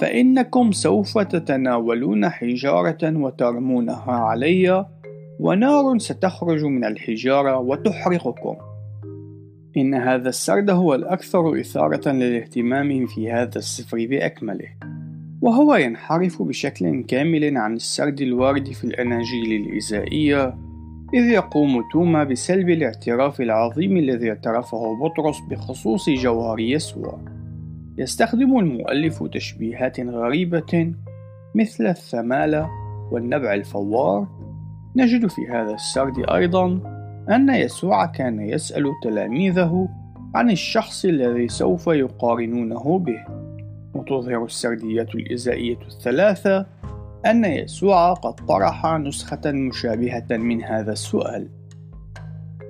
فإنكم 0.00 0.72
سوف 0.72 1.18
تتناولون 1.18 2.28
حجارة 2.28 3.16
وترمونها 3.16 4.12
علي 4.12 4.86
ونار 5.40 5.98
ستخرج 5.98 6.64
من 6.64 6.84
الحجارة 6.84 7.58
وتحرقكم. 7.58 8.71
إن 9.76 9.94
هذا 9.94 10.28
السرد 10.28 10.70
هو 10.70 10.94
الأكثر 10.94 11.60
إثارة 11.60 12.08
للاهتمام 12.08 13.06
في 13.06 13.32
هذا 13.32 13.58
السفر 13.58 14.06
بأكمله 14.06 14.68
وهو 15.42 15.74
ينحرف 15.74 16.42
بشكل 16.42 17.04
كامل 17.04 17.56
عن 17.56 17.74
السرد 17.74 18.20
الوارد 18.20 18.72
في 18.72 18.84
الأناجيل 18.84 19.62
الإزائية 19.62 20.54
إذ 21.14 21.22
يقوم 21.22 21.84
توما 21.92 22.24
بسلب 22.24 22.68
الاعتراف 22.68 23.40
العظيم 23.40 23.96
الذي 23.96 24.30
اعترفه 24.30 24.98
بطرس 25.00 25.40
بخصوص 25.50 26.10
جوهر 26.10 26.60
يسوع. 26.60 27.18
يستخدم 27.98 28.58
المؤلف 28.58 29.22
تشبيهات 29.22 30.00
غريبة 30.00 30.94
مثل 31.54 31.86
الثمالة 31.86 32.68
والنبع 33.10 33.54
الفوار. 33.54 34.26
نجد 34.96 35.26
في 35.26 35.42
هذا 35.48 35.74
السرد 35.74 36.30
أيضا 36.30 36.91
أن 37.30 37.48
يسوع 37.48 38.06
كان 38.06 38.40
يسأل 38.40 38.92
تلاميذه 39.02 39.88
عن 40.34 40.50
الشخص 40.50 41.04
الذي 41.04 41.48
سوف 41.48 41.86
يقارنونه 41.86 42.98
به 42.98 43.24
وتظهر 43.94 44.44
السرديات 44.44 45.14
الإزائية 45.14 45.78
الثلاثة 45.88 46.66
أن 47.26 47.44
يسوع 47.44 48.12
قد 48.12 48.34
طرح 48.34 48.86
نسخة 48.86 49.52
مشابهة 49.52 50.26
من 50.30 50.64
هذا 50.64 50.92
السؤال. 50.92 51.48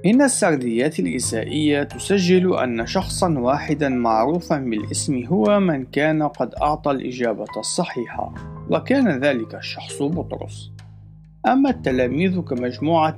إن 0.07 0.23
السرديات 0.23 0.99
الإسائية 1.01 1.83
تسجل 1.83 2.57
أن 2.59 2.87
شخصًا 2.87 3.39
واحدًا 3.39 3.89
معروفًا 3.89 4.59
بالاسم 4.59 5.25
هو 5.25 5.61
من 5.61 5.85
كان 5.85 6.23
قد 6.23 6.55
أعطى 6.55 6.91
الإجابة 6.91 7.47
الصحيحة، 7.57 8.35
وكان 8.71 9.21
ذلك 9.21 9.55
الشخص 9.55 10.03
بطرس. 10.03 10.73
أما 11.47 11.71
التلاميذ 11.71 12.41
كمجموعة 12.41 13.17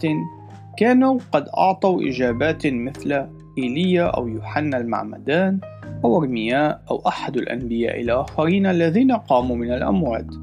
كانوا 0.77 1.19
قد 1.33 1.49
أعطوا 1.59 2.09
إجابات 2.09 2.67
مثل 2.67 3.27
إيليا 3.59 4.03
أو 4.05 4.29
يوحنا 4.29 4.77
المعمدان 4.77 5.61
أو 6.05 6.23
أرمياء 6.23 6.83
أو 6.91 7.03
أحد 7.09 7.37
الأنبياء 7.37 8.01
الآخرين 8.01 8.67
الذين 8.67 9.13
قاموا 9.13 9.57
من 9.57 9.73
الأموات. 9.73 10.35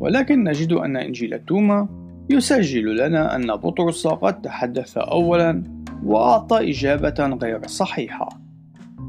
ولكن 0.00 0.44
نجد 0.44 0.72
أن 0.72 0.96
إنجيل 0.96 1.38
توما 1.38 1.88
يسجل 2.30 2.96
لنا 2.96 3.36
أن 3.36 3.46
بطرس 3.46 4.06
قد 4.06 4.42
تحدث 4.42 4.98
أولا 4.98 5.62
وأعطى 6.04 6.70
إجابة 6.70 7.38
غير 7.42 7.66
صحيحة 7.66 8.28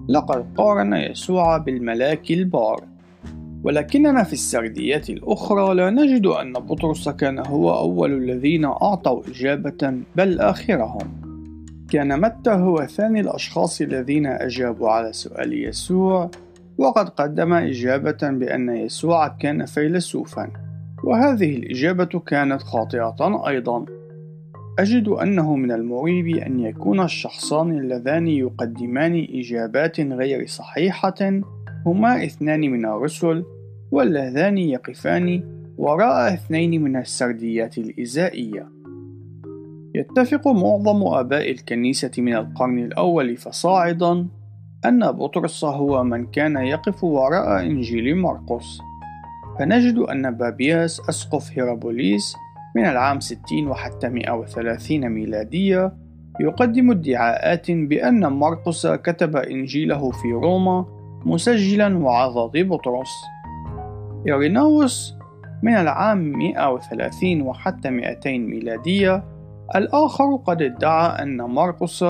لقد 0.09 0.45
قارن 0.57 0.93
يسوع 0.93 1.57
بالملاك 1.57 2.31
البار 2.31 2.94
ولكننا 3.65 4.23
في 4.23 4.33
السرديات 4.33 5.09
الأخرى 5.09 5.75
لا 5.75 5.89
نجد 5.89 6.25
أن 6.25 6.53
بطرس 6.53 7.09
كان 7.09 7.39
هو 7.39 7.77
أول 7.77 8.13
الذين 8.13 8.65
أعطوا 8.65 9.21
إجابة 9.27 9.93
بل 10.15 10.39
آخرهم. 10.39 11.21
كان 11.89 12.21
متى 12.21 12.51
هو 12.51 12.85
ثاني 12.85 13.19
الأشخاص 13.19 13.81
الذين 13.81 14.25
أجابوا 14.25 14.89
على 14.89 15.13
سؤال 15.13 15.53
يسوع؟ 15.53 16.31
وقد 16.77 17.09
قدم 17.09 17.53
إجابة 17.53 18.17
بأن 18.21 18.69
يسوع 18.69 19.27
كان 19.27 19.65
فيلسوفا 19.65 20.49
وهذه 21.03 21.55
الإجابة 21.55 22.19
كانت 22.25 22.61
خاطئة 22.61 23.47
أيضا. 23.47 23.85
أجد 24.79 25.07
أنه 25.07 25.55
من 25.55 25.71
المريب 25.71 26.27
أن 26.37 26.59
يكون 26.59 26.99
الشخصان 26.99 27.77
اللذان 27.77 28.27
يقدمان 28.27 29.27
إجابات 29.29 29.99
غير 29.99 30.47
صحيحة 30.47 31.41
هما 31.85 32.23
اثنان 32.25 32.61
من 32.61 32.85
الرسل 32.85 33.54
واللذان 33.91 34.57
يقفان 34.57 35.43
وراء 35.77 36.33
اثنين 36.33 36.83
من 36.83 36.95
السرديات 36.95 37.77
الإزائية. 37.77 38.69
يتفق 39.95 40.47
معظم 40.47 41.03
آباء 41.03 41.51
الكنيسة 41.51 42.11
من 42.17 42.35
القرن 42.35 42.79
الأول 42.79 43.37
فصاعدا 43.37 44.27
أن 44.85 45.11
بطرس 45.11 45.65
هو 45.65 46.03
من 46.03 46.25
كان 46.25 46.57
يقف 46.57 47.03
وراء 47.03 47.65
إنجيل 47.65 48.17
مرقس. 48.17 48.79
فنجد 49.59 49.97
أن 49.97 50.31
بابياس 50.31 51.01
أسقف 51.09 51.51
هيرابوليس 51.51 52.35
من 52.75 52.85
العام 52.85 53.19
60 53.19 53.67
وحتى 53.67 54.09
130 54.09 55.09
ميلادية 55.09 55.93
يقدم 56.39 56.91
ادعاءات 56.91 57.71
بأن 57.71 58.27
مرقس 58.27 58.87
كتب 58.87 59.35
إنجيله 59.35 60.11
في 60.11 60.31
روما 60.31 60.85
مسجلا 61.25 61.97
وعظات 61.97 62.51
بطرس. 62.55 63.09
إيريناوس 64.27 65.15
من 65.63 65.73
العام 65.73 66.37
130 66.37 67.41
وحتى 67.41 67.89
200 67.89 68.37
ميلادية 68.37 69.23
الآخر 69.75 70.35
قد 70.35 70.61
ادعى 70.61 71.23
أن 71.23 71.41
مرقس 71.41 72.03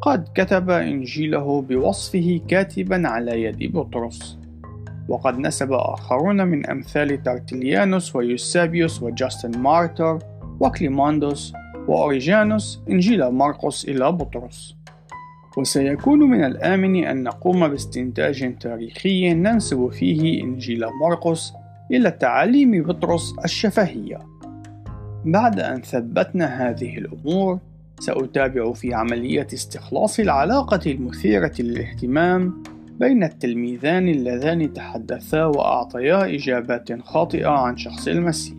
قد 0.00 0.28
كتب 0.34 0.70
إنجيله 0.70 1.62
بوصفه 1.62 2.40
كاتبا 2.48 3.08
على 3.08 3.42
يد 3.42 3.72
بطرس. 3.72 4.38
وقد 5.08 5.38
نسب 5.38 5.72
آخرون 5.72 6.46
من 6.46 6.66
أمثال 6.66 7.22
ترتليانوس 7.22 8.16
ويوسابيوس 8.16 9.02
وجاستن 9.02 9.58
مارتر 9.58 10.18
وكليماندوس 10.60 11.52
وأوريجانوس 11.88 12.82
إنجيل 12.90 13.30
مرقس 13.30 13.84
إلى 13.84 14.12
بطرس. 14.12 14.77
وسيكون 15.58 16.18
من 16.18 16.44
الآمن 16.44 17.04
أن 17.04 17.22
نقوم 17.22 17.68
باستنتاج 17.68 18.58
تاريخي 18.58 19.34
ننسب 19.34 19.88
فيه 19.88 20.42
إنجيل 20.44 20.86
مرقس 21.02 21.52
إلى 21.90 22.10
تعاليم 22.10 22.82
بطرس 22.82 23.34
الشفهية. 23.44 24.18
بعد 25.24 25.60
أن 25.60 25.82
ثبتنا 25.82 26.46
هذه 26.46 26.98
الأمور 26.98 27.58
سأتابع 28.00 28.72
في 28.72 28.94
عملية 28.94 29.46
استخلاص 29.52 30.20
العلاقة 30.20 30.80
المثيرة 30.86 31.52
للاهتمام 31.58 32.62
بين 33.00 33.24
التلميذان 33.24 34.08
اللذان 34.08 34.72
تحدثا 34.72 35.44
وأعطيا 35.44 36.34
إجابات 36.34 37.02
خاطئة 37.02 37.48
عن 37.48 37.76
شخص 37.76 38.08
المسيح. 38.08 38.56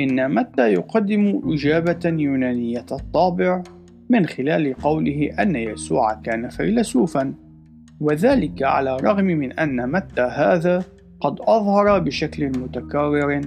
إن 0.00 0.34
متى 0.34 0.72
يقدم 0.72 1.42
إجابة 1.44 2.00
يونانية 2.04 2.86
الطابع؟ 2.92 3.62
من 4.10 4.26
خلال 4.26 4.74
قوله 4.74 5.30
أن 5.38 5.56
يسوع 5.56 6.14
كان 6.14 6.48
فيلسوفا 6.48 7.34
وذلك 8.00 8.62
على 8.62 8.94
الرغم 8.94 9.24
من 9.24 9.52
أن 9.52 9.92
متى 9.92 10.22
هذا 10.22 10.84
قد 11.20 11.40
أظهر 11.40 11.98
بشكل 11.98 12.46
متكرر 12.46 13.40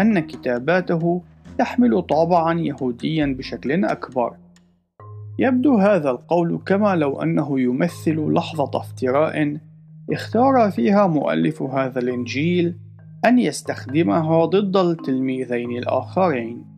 أن 0.00 0.18
كتاباته 0.18 1.22
تحمل 1.58 2.02
طابعا 2.02 2.60
يهوديا 2.60 3.36
بشكل 3.38 3.84
أكبر 3.84 4.36
يبدو 5.38 5.76
هذا 5.76 6.10
القول 6.10 6.60
كما 6.66 6.96
لو 6.96 7.22
أنه 7.22 7.60
يمثل 7.60 8.32
لحظة 8.32 8.70
افتراء 8.74 9.58
اختار 10.12 10.70
فيها 10.70 11.06
مؤلف 11.06 11.62
هذا 11.62 11.98
الإنجيل 11.98 12.76
أن 13.24 13.38
يستخدمها 13.38 14.44
ضد 14.44 14.76
التلميذين 14.76 15.78
الآخرين. 15.78 16.73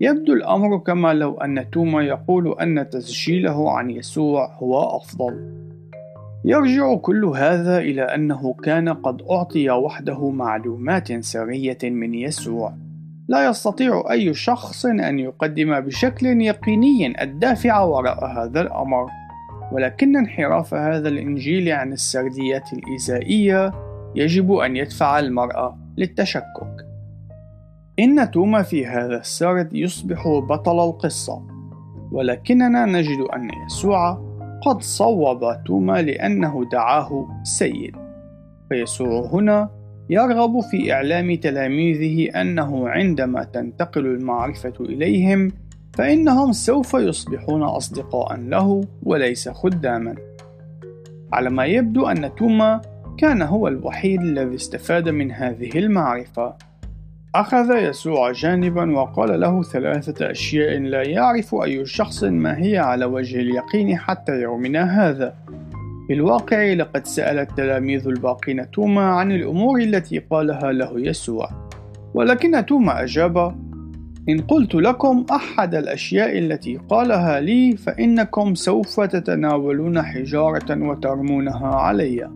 يبدو 0.00 0.32
الأمر 0.32 0.78
كما 0.78 1.14
لو 1.14 1.34
أن 1.34 1.70
توما 1.70 2.02
يقول 2.02 2.56
أن 2.60 2.88
تسجيله 2.90 3.70
عن 3.70 3.90
يسوع 3.90 4.54
هو 4.54 4.96
أفضل. 4.96 5.64
يرجع 6.44 6.94
كل 6.94 7.24
هذا 7.24 7.78
إلى 7.78 8.02
أنه 8.02 8.54
كان 8.62 8.88
قد 8.88 9.22
أعطي 9.30 9.70
وحده 9.70 10.30
معلومات 10.30 11.24
سرية 11.24 11.78
من 11.82 12.14
يسوع. 12.14 12.74
لا 13.28 13.48
يستطيع 13.48 14.04
أي 14.10 14.34
شخص 14.34 14.86
أن 14.86 15.18
يقدم 15.18 15.80
بشكل 15.80 16.26
يقيني 16.26 17.22
الدافع 17.22 17.80
وراء 17.80 18.26
هذا 18.26 18.60
الأمر. 18.60 19.06
ولكن 19.72 20.16
انحراف 20.16 20.74
هذا 20.74 21.08
الإنجيل 21.08 21.68
عن 21.68 21.92
السرديات 21.92 22.72
الإيزائية 22.72 23.72
يجب 24.14 24.52
أن 24.52 24.76
يدفع 24.76 25.18
المرأة 25.18 25.78
للتشكك 25.96 26.83
إن 27.98 28.30
توما 28.30 28.62
في 28.62 28.86
هذا 28.86 29.16
السرد 29.20 29.74
يصبح 29.74 30.28
بطل 30.28 30.84
القصة 30.88 31.42
ولكننا 32.12 32.86
نجد 32.86 33.20
أن 33.34 33.48
يسوع 33.66 34.12
قد 34.62 34.82
صوب 34.82 35.64
توما 35.66 36.02
لأنه 36.02 36.64
دعاه 36.72 37.28
سيد. 37.42 37.96
فيسوع 38.68 39.26
هنا 39.32 39.70
يرغب 40.10 40.60
في 40.60 40.92
إعلام 40.92 41.34
تلاميذه 41.34 42.40
أنه 42.40 42.88
عندما 42.88 43.44
تنتقل 43.44 44.06
المعرفة 44.06 44.74
إليهم 44.80 45.52
فإنهم 45.92 46.52
سوف 46.52 46.94
يصبحون 46.94 47.62
أصدقاء 47.62 48.36
له 48.36 48.84
وليس 49.02 49.48
خداما. 49.48 50.14
على 51.32 51.50
ما 51.50 51.64
يبدو 51.64 52.06
أن 52.06 52.34
توما 52.34 52.80
كان 53.18 53.42
هو 53.42 53.68
الوحيد 53.68 54.20
الذي 54.20 54.54
استفاد 54.54 55.08
من 55.08 55.32
هذه 55.32 55.78
المعرفة. 55.78 56.54
أخذ 57.34 57.76
يسوع 57.76 58.32
جانبا 58.32 58.96
وقال 58.96 59.40
له 59.40 59.62
ثلاثة 59.62 60.30
أشياء 60.30 60.78
لا 60.78 61.02
يعرف 61.02 61.54
أي 61.54 61.86
شخص 61.86 62.24
ما 62.24 62.58
هي 62.58 62.78
على 62.78 63.04
وجه 63.04 63.40
اليقين 63.40 63.98
حتى 63.98 64.32
يومنا 64.32 64.82
هذا. 64.82 65.34
في 66.06 66.14
الواقع 66.14 66.72
لقد 66.72 67.06
سأل 67.06 67.38
التلاميذ 67.38 68.08
الباقين 68.08 68.70
توما 68.70 69.02
عن 69.02 69.32
الأمور 69.32 69.80
التي 69.80 70.18
قالها 70.18 70.72
له 70.72 70.92
يسوع 70.96 71.48
ولكن 72.14 72.66
توما 72.66 73.02
أجاب 73.02 73.54
إن 74.28 74.40
قلت 74.40 74.74
لكم 74.74 75.26
أحد 75.30 75.74
الأشياء 75.74 76.38
التي 76.38 76.76
قالها 76.88 77.40
لي 77.40 77.76
فإنكم 77.76 78.54
سوف 78.54 79.00
تتناولون 79.00 80.02
حجارة 80.02 80.88
وترمونها 80.88 81.66
عليّ. 81.66 82.30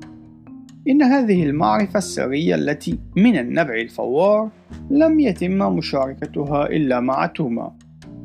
إن 0.89 1.03
هذه 1.03 1.43
المعرفة 1.43 1.99
السرية 1.99 2.55
التي 2.55 2.99
من 3.17 3.39
النبع 3.39 3.75
الفوار 3.75 4.49
لم 4.91 5.21
يتم 5.21 5.77
مشاركتها 5.77 6.67
إلا 6.67 7.01
مع 7.01 7.27
توما 7.27 7.73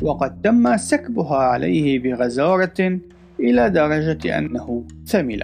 وقد 0.01 0.41
تم 0.41 0.77
سكبها 0.77 1.37
عليه 1.37 1.99
بغزارة 1.99 2.99
إلى 3.39 3.69
درجة 3.69 4.37
أنه 4.37 4.87
ثمل. 5.05 5.43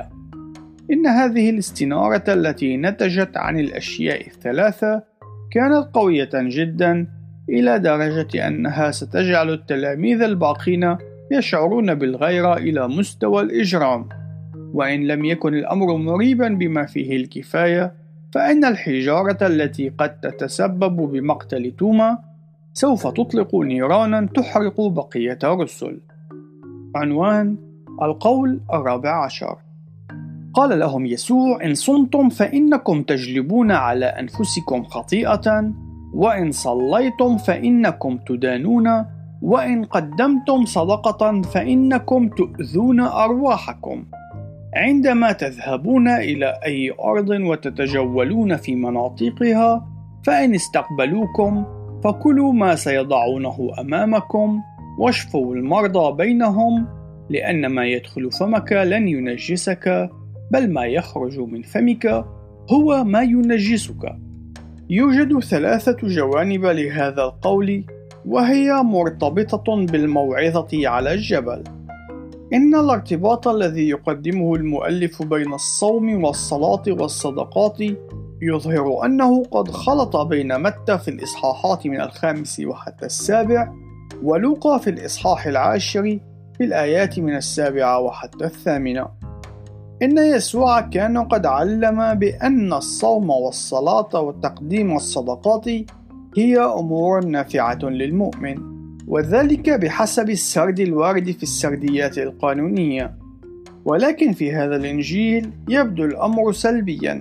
إن 0.92 1.08
هذه 1.08 1.50
الاستنارة 1.50 2.24
التي 2.28 2.78
نتجت 2.78 3.38
عن 3.38 3.60
الأشياء 3.60 4.28
الثلاثة 4.28 5.04
كانت 5.52 5.90
قوية 5.94 6.30
جدا 6.34 7.08
إلى 7.50 7.80
درجة 7.80 8.48
أنها 8.48 8.92
ستجعل 8.92 9.50
التلاميذ 9.50 10.22
الباقين 10.22 10.96
يشعرون 11.32 11.96
بالغيرة 11.96 12.58
إلى 12.58 12.88
مستوى 12.88 13.42
الإجرام. 13.42 14.10
وإن 14.74 15.08
لم 15.08 15.26
يكن 15.26 15.54
الأمر 15.54 15.96
مريبا 15.96 16.48
بما 16.48 16.86
فيه 16.86 17.16
الكفاية 17.16 17.94
فإن 18.32 18.66
الحجارة 18.66 19.48
التي 19.48 19.90
قد 19.90 20.20
تتسبب 20.20 20.96
بمقتل 20.96 21.72
توما 21.78 22.18
سوف 22.74 23.08
تطلق 23.08 23.56
نيرانا 23.56 24.28
تحرق 24.36 24.82
بقية 24.82 25.40
الرسل. 25.44 26.02
عنوان 26.96 27.58
القول 28.02 28.60
الرابع 28.74 29.24
عشر. 29.26 29.58
قال 30.54 30.80
لهم 30.80 31.06
يسوع 31.06 31.66
إن 31.66 31.74
صمتم 31.74 32.30
فإنكم 32.30 33.04
تجلبون 33.04 33.72
على 33.72 34.06
أنفسكم 34.06 34.84
خطيئة 34.84 35.72
وإن 36.14 36.52
صليتم 36.52 37.38
فإنكم 37.38 38.18
تدانون 38.18 39.06
وإن 39.42 39.86
قدمتم 39.86 40.66
صدقة 40.66 41.42
فإنكم 41.42 42.28
تؤذون 42.28 43.00
أرواحكم. 43.00 44.06
عندما 44.76 45.32
تذهبون 45.32 46.08
إلى 46.08 46.60
أي 46.66 46.92
أرض 47.04 47.30
وتتجولون 47.30 48.58
في 48.58 48.76
مناطقها 48.76 49.88
فإن 50.24 50.56
استقبلوكم 50.56 51.66
فكلوا 52.04 52.54
ما 52.54 52.76
سيضعونه 52.76 53.72
أمامكم 53.80 54.62
واشفوا 55.00 55.56
المرضى 55.56 56.18
بينهم 56.18 56.88
لأن 57.30 57.66
ما 57.66 57.86
يدخل 57.86 58.32
فمك 58.32 58.72
لن 58.72 59.08
ينجسك 59.08 60.10
بل 60.52 60.74
ما 60.74 60.86
يخرج 60.86 61.40
من 61.40 61.62
فمك 61.62 62.26
هو 62.72 63.04
ما 63.04 63.22
ينجسك. 63.22 64.16
يوجد 64.90 65.40
ثلاثة 65.40 65.98
جوانب 66.08 66.66
لهذا 66.66 67.24
القول 67.24 67.84
وهي 68.26 68.72
مرتبطة 68.74 69.86
بالموعظة 69.86 70.90
على 70.90 71.14
الجبل. 71.14 71.64
إن 72.54 72.76
الارتباط 72.76 73.48
الذي 73.48 73.90
يقدمه 73.90 74.56
المؤلف 74.56 75.24
بين 75.24 75.54
الصوم 75.54 76.24
والصلاة 76.24 76.84
والصدقات 76.88 77.78
يظهر 78.42 79.06
أنه 79.06 79.44
قد 79.44 79.72
خلط 79.72 80.18
بين 80.18 80.60
متى 80.62 80.98
في 80.98 81.08
الإصحاحات 81.08 81.88
من 81.88 82.02
الخامس 82.02 82.60
وحتى 82.60 83.06
السابع 83.06 83.74
ولوقا 84.24 84.78
في 84.78 84.90
الإصحاح 84.90 85.48
العاشر 85.48 86.20
في 86.58 86.64
الآيات 86.64 87.20
من 87.20 87.36
السابعة 87.36 88.00
وحتى 88.00 88.46
الثامنة. 88.46 89.08
إن 90.02 90.18
يسوع 90.18 90.82
كان 90.82 91.18
قد 91.18 91.46
علم 91.46 92.14
بأن 92.14 92.74
الصوم 92.74 93.30
والصلاة 93.30 94.22
وتقديم 94.22 94.96
الصدقات 94.96 95.66
هي 96.38 96.58
أمور 96.58 97.26
نافعة 97.26 97.80
للمؤمن. 97.84 98.79
وذلك 99.10 99.70
بحسب 99.70 100.30
السرد 100.30 100.80
الوارد 100.80 101.32
في 101.32 101.44
السرديات 101.44 102.18
القانونية. 102.18 103.16
ولكن 103.86 104.34
في 104.34 104.52
هذا 104.52 104.76
الإنجيل 104.76 105.52
يبدو 105.70 106.06
الأمر 106.06 106.52
سلبيا. 106.52 107.20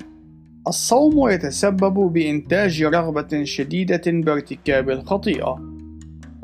الصوم 0.69 1.29
يتسبب 1.29 2.13
بإنتاج 2.13 2.83
رغبة 2.83 3.45
شديدة 3.45 4.03
بارتكاب 4.07 4.91
الخطيئة. 4.91 5.59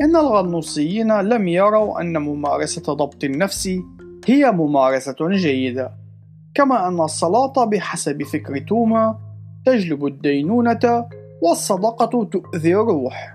إن 0.01 0.17
الغنوصيين 0.17 1.21
لم 1.21 1.49
يروا 1.49 2.01
أن 2.01 2.19
ممارسة 2.19 2.95
ضبط 2.95 3.25
النفس 3.25 3.71
هي 4.27 4.53
ممارسة 4.53 5.17
جيدة. 5.31 5.91
كما 6.55 6.89
أن 6.89 7.01
الصلاة 7.01 7.65
بحسب 7.65 8.23
فكر 8.23 8.59
توما 8.59 9.19
تجلب 9.67 10.07
الدينونة 10.07 11.07
والصدقة 11.43 12.25
تؤذي 12.25 12.75
الروح. 12.75 13.34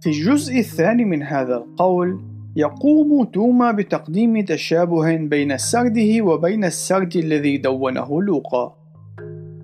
في 0.00 0.06
الجزء 0.06 0.58
الثاني 0.58 1.04
من 1.04 1.22
هذا 1.22 1.56
القول 1.56 2.20
يقوم 2.56 3.24
توما 3.24 3.72
بتقديم 3.72 4.44
تشابه 4.44 5.16
بين 5.16 5.58
سرده 5.58 6.22
وبين 6.22 6.64
السرد 6.64 7.16
الذي 7.16 7.58
دونه 7.58 8.22
لوقا 8.22 8.76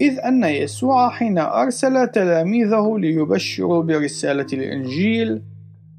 إذ 0.01 0.19
أن 0.19 0.45
يسوع 0.45 1.11
حين 1.11 1.39
أرسل 1.39 2.07
تلاميذه 2.09 2.97
ليبشروا 2.99 3.83
برسالة 3.83 4.47
الإنجيل 4.53 5.43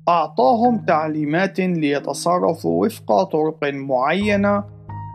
أعطاهم 0.10 0.86
تعليمات 0.86 1.60
ليتصرفوا 1.60 2.86
وفق 2.86 3.24
طرق 3.24 3.64
معينة 3.64 4.64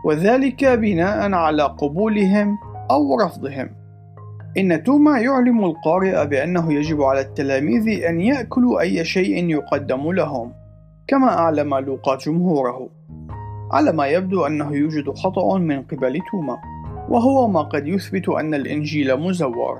وذلك 0.05 0.65
بناء 0.65 1.31
على 1.31 1.63
قبولهم 1.63 2.57
أو 2.91 3.19
رفضهم. 3.19 3.82
إن 4.57 4.83
توما 4.83 5.19
يعلم 5.19 5.65
القارئ 5.65 6.25
بأنه 6.25 6.73
يجب 6.73 7.01
على 7.01 7.21
التلاميذ 7.21 8.03
أن 8.03 8.21
يأكلوا 8.21 8.81
أي 8.81 9.05
شيء 9.05 9.49
يقدم 9.49 10.11
لهم، 10.11 10.53
كما 11.07 11.27
أعلم 11.27 11.75
لوقا 11.75 12.17
جمهوره. 12.17 12.89
على 13.71 13.91
ما 13.91 14.07
يبدو 14.07 14.45
أنه 14.45 14.75
يوجد 14.75 15.09
خطأ 15.09 15.57
من 15.57 15.81
قبل 15.81 16.19
توما، 16.31 16.57
وهو 17.09 17.47
ما 17.47 17.61
قد 17.61 17.87
يثبت 17.87 18.29
أن 18.29 18.53
الإنجيل 18.53 19.17
مزور. 19.19 19.79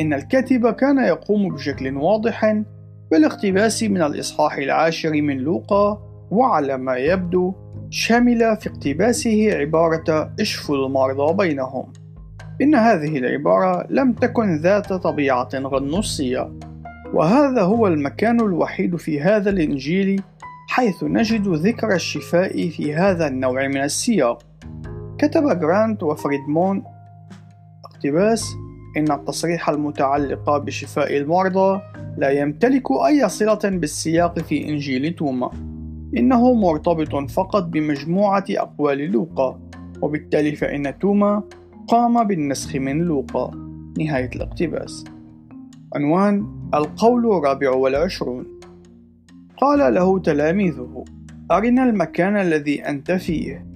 إن 0.00 0.14
الكاتب 0.14 0.70
كان 0.70 0.98
يقوم 0.98 1.54
بشكل 1.54 1.96
واضح 1.96 2.62
بالاقتباس 3.10 3.82
من 3.82 4.02
الإصحاح 4.02 4.56
العاشر 4.56 5.22
من 5.22 5.36
لوقا 5.36 6.02
وعلى 6.30 6.76
ما 6.76 6.96
يبدو 6.96 7.54
شمل 7.90 8.56
في 8.56 8.68
اقتباسه 8.68 9.52
عبارة 9.52 10.32
اشفوا 10.40 10.76
المرضى 10.76 11.36
بينهم 11.36 11.92
إن 12.62 12.74
هذه 12.74 13.18
العبارة 13.18 13.86
لم 13.90 14.12
تكن 14.12 14.56
ذات 14.56 14.92
طبيعة 14.92 15.48
غنوصية 15.54 16.52
وهذا 17.14 17.62
هو 17.62 17.86
المكان 17.86 18.40
الوحيد 18.40 18.96
في 18.96 19.20
هذا 19.20 19.50
الإنجيل 19.50 20.22
حيث 20.68 21.04
نجد 21.04 21.48
ذكر 21.48 21.94
الشفاء 21.94 22.68
في 22.68 22.94
هذا 22.94 23.26
النوع 23.26 23.68
من 23.68 23.82
السياق. 23.82 24.42
كتب 25.18 25.60
جرانت 25.60 26.02
وفريدمون 26.02 26.84
اقتباس 27.84 28.46
إن 28.96 29.12
التصريح 29.12 29.68
المتعلق 29.68 30.56
بشفاء 30.56 31.16
المرضى 31.16 31.80
لا 32.16 32.30
يمتلك 32.30 32.90
أي 33.06 33.28
صلة 33.28 33.60
بالسياق 33.64 34.38
في 34.38 34.68
إنجيل 34.68 35.14
توما 35.14 35.50
إنه 36.16 36.54
مرتبط 36.54 37.30
فقط 37.30 37.62
بمجموعة 37.62 38.44
أقوال 38.50 38.98
لوقا 38.98 39.60
وبالتالي 40.02 40.56
فإن 40.56 40.98
توما 40.98 41.42
قام 41.88 42.24
بالنسخ 42.24 42.76
من 42.76 42.98
لوقا 42.98 43.50
نهاية 43.98 44.30
الاقتباس. 44.36 45.04
عنوان 45.94 46.46
القول 46.74 47.26
الرابع 47.26 47.70
والعشرون. 47.70 48.46
قال 49.56 49.94
له 49.94 50.18
تلاميذه 50.18 51.04
أرنا 51.50 51.84
المكان 51.84 52.36
الذي 52.36 52.88
أنت 52.88 53.12
فيه 53.12 53.66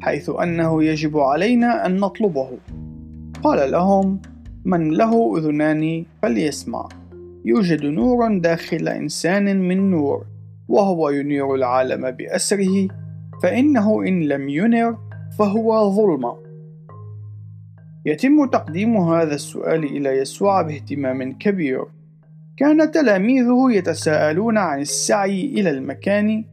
حيث 0.00 0.30
أنه 0.42 0.84
يجب 0.84 1.18
علينا 1.18 1.86
أن 1.86 1.96
نطلبه. 1.96 2.48
قال 3.42 3.72
لهم 3.72 4.20
من 4.64 4.90
له 4.90 5.38
أذنان 5.38 6.04
فليسمع. 6.22 6.88
يوجد 7.44 7.84
نور 7.84 8.38
داخل 8.38 8.88
إنسان 8.88 9.68
من 9.68 9.90
نور 9.90 10.24
وهو 10.68 11.10
ينير 11.10 11.54
العالم 11.54 12.10
بأسره 12.10 12.88
فإنه 13.42 14.02
إن 14.02 14.22
لم 14.22 14.48
ينر 14.48 14.98
فهو 15.38 15.90
ظلمة. 15.90 16.51
يتم 18.06 18.46
تقديم 18.46 18.96
هذا 18.96 19.34
السؤال 19.34 19.84
إلى 19.84 20.08
يسوع 20.08 20.62
باهتمام 20.62 21.32
كبير. 21.38 21.84
كان 22.56 22.90
تلاميذه 22.90 23.72
يتساءلون 23.72 24.58
عن 24.58 24.80
السعي 24.80 25.44
إلى 25.44 25.70
المكان 25.70 26.44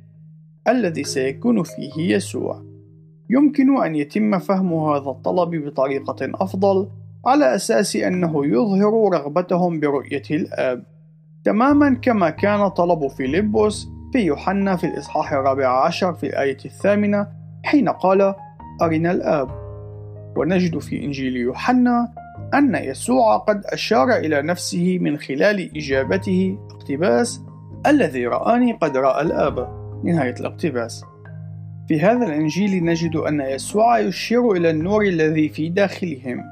الذي 0.68 1.04
سيكون 1.04 1.64
فيه 1.64 2.16
يسوع. 2.16 2.64
يمكن 3.30 3.84
أن 3.84 3.96
يتم 3.96 4.40
فهم 4.40 4.74
هذا 4.74 5.10
الطلب 5.10 5.56
بطريقة 5.66 6.18
أفضل 6.22 6.88
على 7.26 7.56
أساس 7.56 7.96
أنه 7.96 8.46
يظهر 8.46 9.14
رغبتهم 9.14 9.80
برؤية 9.80 10.24
الآب. 10.32 10.84
تماما 11.44 11.94
كما 11.94 12.30
كان 12.30 12.68
طلب 12.68 13.08
فيلبس 13.08 13.88
في 14.14 14.20
يوحنا 14.20 14.76
في 14.76 14.84
الإصحاح 14.84 15.34
الرابع 15.34 15.86
عشر 15.86 16.14
في 16.14 16.26
الآية 16.28 16.58
الثامنة 16.66 17.28
حين 17.64 17.90
قال 17.90 18.36
أرنا 18.82 19.12
الآب. 19.12 19.69
ونجد 20.40 20.78
في 20.78 21.06
إنجيل 21.06 21.36
يوحنا 21.36 22.14
أن 22.54 22.76
يسوع 22.76 23.38
قد 23.38 23.62
أشار 23.66 24.12
إلى 24.12 24.42
نفسه 24.42 24.98
من 25.02 25.18
خلال 25.18 25.78
إجابته 25.78 26.58
اقتباس 26.72 27.42
الذي 27.86 28.28
رآني 28.28 28.74
قد 28.74 28.98
رأى 28.98 29.22
الآب. 29.22 29.80
نهاية 30.04 30.36
الاقتباس. 30.40 31.04
في 31.88 32.02
هذا 32.02 32.26
الإنجيل 32.26 32.86
نجد 32.86 33.16
أن 33.16 33.42
يسوع 33.42 34.00
يشير 34.00 34.52
إلى 34.52 34.70
النور 34.70 35.04
الذي 35.04 35.50
في 35.50 35.70
داخلهم. 35.70 36.44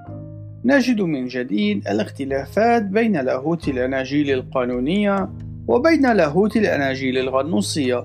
نجد 0.65 1.02
من 1.02 1.28
جديد 1.28 1.88
الاختلافات 1.88 2.84
بين 2.84 3.17
لاهوت 3.17 3.67
الأناجيل 3.67 4.32
القانونية 4.32 5.30
وبين 5.67 6.13
لاهوت 6.13 6.58
الأناجيل 6.58 7.17
الغنوصية. 7.17 8.04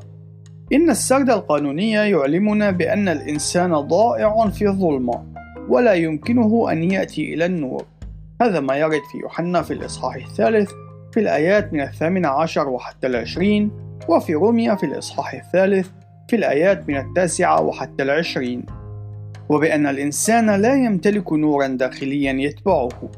إن 0.72 0.90
السرد 0.90 1.30
القانوني 1.30 1.90
يعلمنا 1.90 2.70
بأن 2.70 3.08
الإنسان 3.08 3.74
ضائع 3.74 4.48
في 4.48 4.68
الظلمة. 4.68 5.31
ولا 5.68 5.94
يمكنه 5.94 6.72
أن 6.72 6.90
يأتي 6.90 7.34
إلى 7.34 7.46
النور. 7.46 7.84
هذا 8.42 8.60
ما 8.60 8.76
يرد 8.76 9.00
في 9.12 9.18
يوحنا 9.18 9.62
في 9.62 9.72
الإصحاح 9.72 10.14
الثالث 10.14 10.70
في 11.12 11.20
الآيات 11.20 11.72
من 11.72 11.80
الثامن 11.80 12.26
عشر 12.26 12.68
وحتى 12.68 13.06
العشرين 13.06 13.70
وفي 14.08 14.34
روميا 14.34 14.74
في 14.74 14.86
الإصحاح 14.86 15.34
الثالث 15.34 15.88
في 16.28 16.36
الآيات 16.36 16.88
من 16.88 16.96
التاسعة 16.96 17.62
وحتى 17.62 18.02
العشرين. 18.02 18.66
وبأن 19.48 19.86
الإنسان 19.86 20.50
لا 20.50 20.74
يمتلك 20.74 21.32
نورا 21.32 21.66
داخليا 21.66 22.32
يتبعه. 22.32 23.10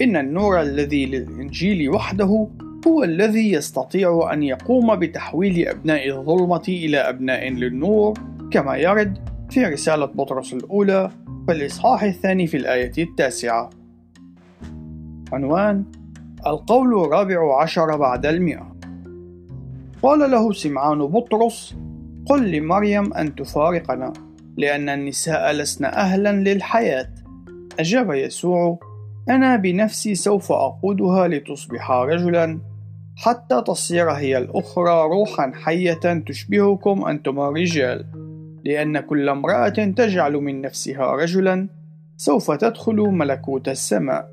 إن 0.00 0.16
النور 0.16 0.60
الذي 0.60 1.06
للإنجيل 1.06 1.90
وحده 1.90 2.48
هو 2.86 3.04
الذي 3.04 3.52
يستطيع 3.52 4.30
أن 4.32 4.42
يقوم 4.42 4.96
بتحويل 4.96 5.68
أبناء 5.68 6.08
الظلمة 6.08 6.62
إلى 6.68 6.98
أبناء 6.98 7.48
للنور 7.48 8.18
كما 8.50 8.76
يرد 8.76 9.27
في 9.50 9.64
رسالة 9.64 10.06
بطرس 10.06 10.52
الأولى 10.52 11.10
في 11.46 11.52
الإصحاح 11.52 12.02
الثاني 12.02 12.46
في 12.46 12.56
الآية 12.56 12.92
التاسعة. 12.98 13.70
عنوان 15.32 15.84
القول 16.46 17.04
الرابع 17.04 17.62
عشر 17.62 17.96
بعد 17.96 18.26
المئة. 18.26 18.76
قال 20.02 20.30
له 20.30 20.52
سمعان 20.52 20.98
بطرس 20.98 21.76
قل 22.26 22.50
لمريم 22.50 23.14
أن 23.14 23.34
تفارقنا 23.34 24.12
لأن 24.56 24.88
النساء 24.88 25.52
لسن 25.52 25.84
أهلا 25.84 26.32
للحياة. 26.32 27.08
أجاب 27.78 28.12
يسوع 28.12 28.78
أنا 29.30 29.56
بنفسي 29.56 30.14
سوف 30.14 30.52
أقودها 30.52 31.28
لتصبح 31.28 31.90
رجلا 31.90 32.60
حتى 33.16 33.62
تصير 33.66 34.10
هي 34.10 34.38
الأخرى 34.38 35.02
روحا 35.02 35.52
حية 35.54 36.22
تشبهكم 36.26 37.04
أنتم 37.04 37.40
الرجال 37.40 38.27
لأن 38.68 39.00
كل 39.00 39.28
امرأة 39.28 39.68
تجعل 39.68 40.32
من 40.32 40.60
نفسها 40.60 41.12
رجلا 41.12 41.68
سوف 42.16 42.50
تدخل 42.50 42.96
ملكوت 42.96 43.68
السماء 43.68 44.28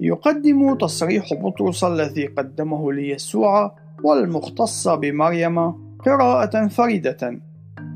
يقدم 0.00 0.74
تصريح 0.74 1.34
بطرس 1.34 1.84
الذي 1.84 2.26
قدمه 2.26 2.92
ليسوع 2.92 3.76
والمختص 4.04 4.88
بمريم 4.88 5.72
قراءة 5.98 6.68
فريدة 6.68 7.40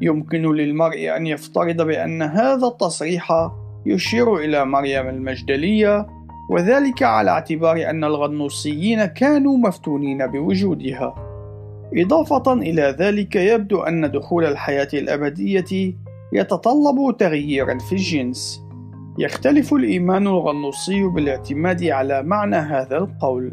يمكن 0.00 0.42
للمرء 0.54 1.16
أن 1.16 1.26
يفترض 1.26 1.82
بأن 1.82 2.22
هذا 2.22 2.66
التصريح 2.66 3.50
يشير 3.86 4.36
إلى 4.36 4.64
مريم 4.64 5.08
المجدلية 5.08 6.06
وذلك 6.50 7.02
على 7.02 7.30
اعتبار 7.30 7.90
أن 7.90 8.04
الغنوصيين 8.04 9.04
كانوا 9.04 9.58
مفتونين 9.58 10.26
بوجودها. 10.26 11.29
إضافة 11.94 12.52
إلى 12.52 12.96
ذلك 12.98 13.36
يبدو 13.36 13.80
أن 13.80 14.10
دخول 14.10 14.44
الحياة 14.44 14.88
الأبدية 14.94 15.94
يتطلب 16.32 17.16
تغييرا 17.18 17.78
في 17.78 17.92
الجنس. 17.92 18.62
يختلف 19.18 19.74
الإيمان 19.74 20.26
الغنوصي 20.26 21.04
بالاعتماد 21.04 21.84
على 21.84 22.22
معنى 22.22 22.56
هذا 22.56 22.96
القول. 22.98 23.52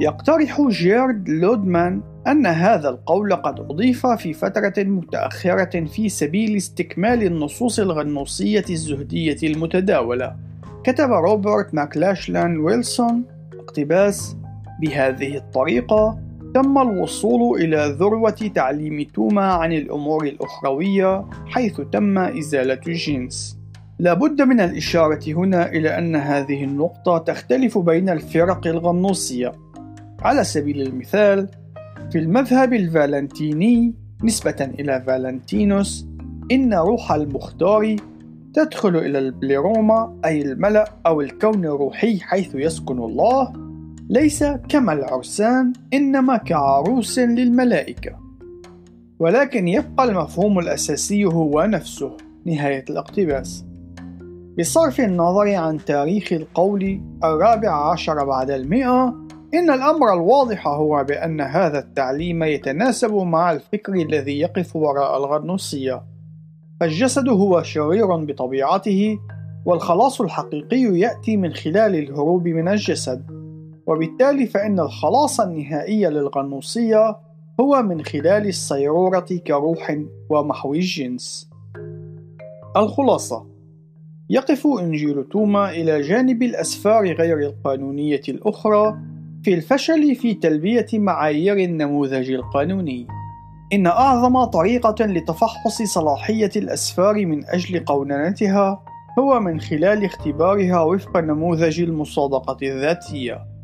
يقترح 0.00 0.60
جيرد 0.68 1.28
لودمان 1.28 2.02
أن 2.26 2.46
هذا 2.46 2.88
القول 2.88 3.34
قد 3.34 3.60
أضيف 3.60 4.06
في 4.06 4.32
فترة 4.32 4.82
متأخرة 4.82 5.84
في 5.84 6.08
سبيل 6.08 6.56
استكمال 6.56 7.22
النصوص 7.22 7.80
الغنوصية 7.80 8.64
الزهدية 8.70 9.36
المتداولة. 9.42 10.36
كتب 10.84 11.10
روبرت 11.10 11.74
ماكلاشلان 11.74 12.58
ويلسون 12.58 13.24
اقتباس: 13.58 14.36
بهذه 14.80 15.36
الطريقة 15.36 16.25
تم 16.56 16.78
الوصول 16.78 17.60
إلى 17.60 17.96
ذروة 17.98 18.50
تعليم 18.54 19.02
توما 19.14 19.42
عن 19.42 19.72
الأمور 19.72 20.26
الأخروية 20.26 21.24
حيث 21.46 21.80
تم 21.80 22.18
إزالة 22.18 22.80
الجنس. 22.86 23.58
لا 23.98 24.14
بد 24.14 24.42
من 24.42 24.60
الإشارة 24.60 25.20
هنا 25.28 25.68
إلى 25.68 25.98
أن 25.98 26.16
هذه 26.16 26.64
النقطة 26.64 27.18
تختلف 27.18 27.78
بين 27.78 28.08
الفرق 28.08 28.66
الغنوصية. 28.66 29.52
على 30.22 30.44
سبيل 30.44 30.82
المثال، 30.82 31.48
في 32.12 32.18
المذهب 32.18 32.72
الفالنتيني 32.72 33.94
نسبة 34.24 34.70
إلى 34.78 35.04
فالنتينوس 35.06 36.06
إن 36.52 36.74
روح 36.74 37.12
المختار 37.12 37.96
تدخل 38.54 38.96
إلى 38.96 39.18
البليروما 39.18 40.20
أي 40.24 40.42
الملأ 40.42 40.92
أو 41.06 41.20
الكون 41.20 41.64
الروحي 41.64 42.20
حيث 42.20 42.54
يسكن 42.54 42.98
الله 42.98 43.65
ليس 44.08 44.44
كما 44.44 44.92
العرسان 44.92 45.72
إنما 45.94 46.36
كعروس 46.36 47.18
للملائكة. 47.18 48.18
ولكن 49.18 49.68
يبقى 49.68 50.04
المفهوم 50.04 50.58
الأساسي 50.58 51.24
هو 51.24 51.64
نفسه 51.64 52.16
نهاية 52.44 52.84
الاقتباس. 52.90 53.64
بصرف 54.58 55.00
النظر 55.00 55.54
عن 55.54 55.84
تاريخ 55.84 56.32
القول 56.32 57.00
الرابع 57.24 57.90
عشر 57.92 58.24
بعد 58.24 58.50
المئة 58.50 59.14
إن 59.54 59.70
الأمر 59.70 60.12
الواضح 60.12 60.68
هو 60.68 61.04
بأن 61.04 61.40
هذا 61.40 61.78
التعليم 61.78 62.42
يتناسب 62.44 63.14
مع 63.14 63.52
الفكر 63.52 63.94
الذي 63.94 64.40
يقف 64.40 64.76
وراء 64.76 65.16
الغنوصية 65.16 66.02
فالجسد 66.80 67.28
هو 67.28 67.62
شرير 67.62 68.16
بطبيعته 68.16 69.18
والخلاص 69.64 70.20
الحقيقي 70.20 70.98
يأتي 70.98 71.36
من 71.36 71.52
خلال 71.52 71.94
الهروب 71.94 72.48
من 72.48 72.68
الجسد. 72.68 73.35
وبالتالي 73.86 74.46
فإن 74.46 74.80
الخلاص 74.80 75.40
النهائي 75.40 76.06
للغنوصية 76.06 77.16
هو 77.60 77.82
من 77.82 78.04
خلال 78.04 78.48
الصيرورة 78.48 79.26
كروح 79.46 79.98
ومحو 80.30 80.74
الجنس 80.74 81.50
الخلاصة 82.76 83.46
يقف 84.30 84.66
إنجيل 84.66 85.24
توما 85.24 85.70
إلى 85.70 86.00
جانب 86.00 86.42
الأسفار 86.42 87.12
غير 87.12 87.38
القانونية 87.38 88.20
الأخرى 88.28 88.96
في 89.42 89.54
الفشل 89.54 90.14
في 90.14 90.34
تلبية 90.34 90.86
معايير 90.94 91.56
النموذج 91.56 92.30
القانوني. 92.30 93.06
إن 93.72 93.86
أعظم 93.86 94.44
طريقة 94.44 95.06
لتفحص 95.06 95.82
صلاحية 95.82 96.50
الأسفار 96.56 97.26
من 97.26 97.44
أجل 97.44 97.84
قوننتها 97.84 98.82
هو 99.18 99.40
من 99.40 99.60
خلال 99.60 100.04
اختبارها 100.04 100.82
وفق 100.82 101.16
نموذج 101.16 101.80
المصادقة 101.80 102.56
الذاتية. 102.62 103.55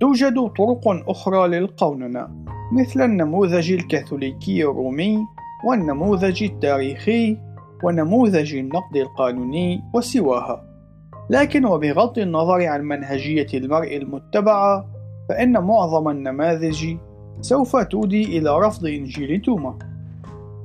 توجد 0.00 0.34
طرق 0.58 1.08
أخرى 1.08 1.48
للقوننة 1.48 2.28
مثل 2.72 3.02
النموذج 3.02 3.72
الكاثوليكي 3.72 4.64
الرومي 4.64 5.18
والنموذج 5.64 6.42
التاريخي 6.42 7.38
ونموذج 7.84 8.54
النقد 8.54 8.96
القانوني 8.96 9.82
وسواها. 9.94 10.64
لكن 11.30 11.64
وبغض 11.64 12.18
النظر 12.18 12.66
عن 12.66 12.82
منهجية 12.82 13.46
المرء 13.54 13.96
المتبعة 13.96 14.86
فإن 15.28 15.52
معظم 15.52 16.08
النماذج 16.08 16.96
سوف 17.40 17.76
تودي 17.76 18.38
إلى 18.38 18.58
رفض 18.58 18.86
إنجيل 18.86 19.40
توما. 19.40 19.78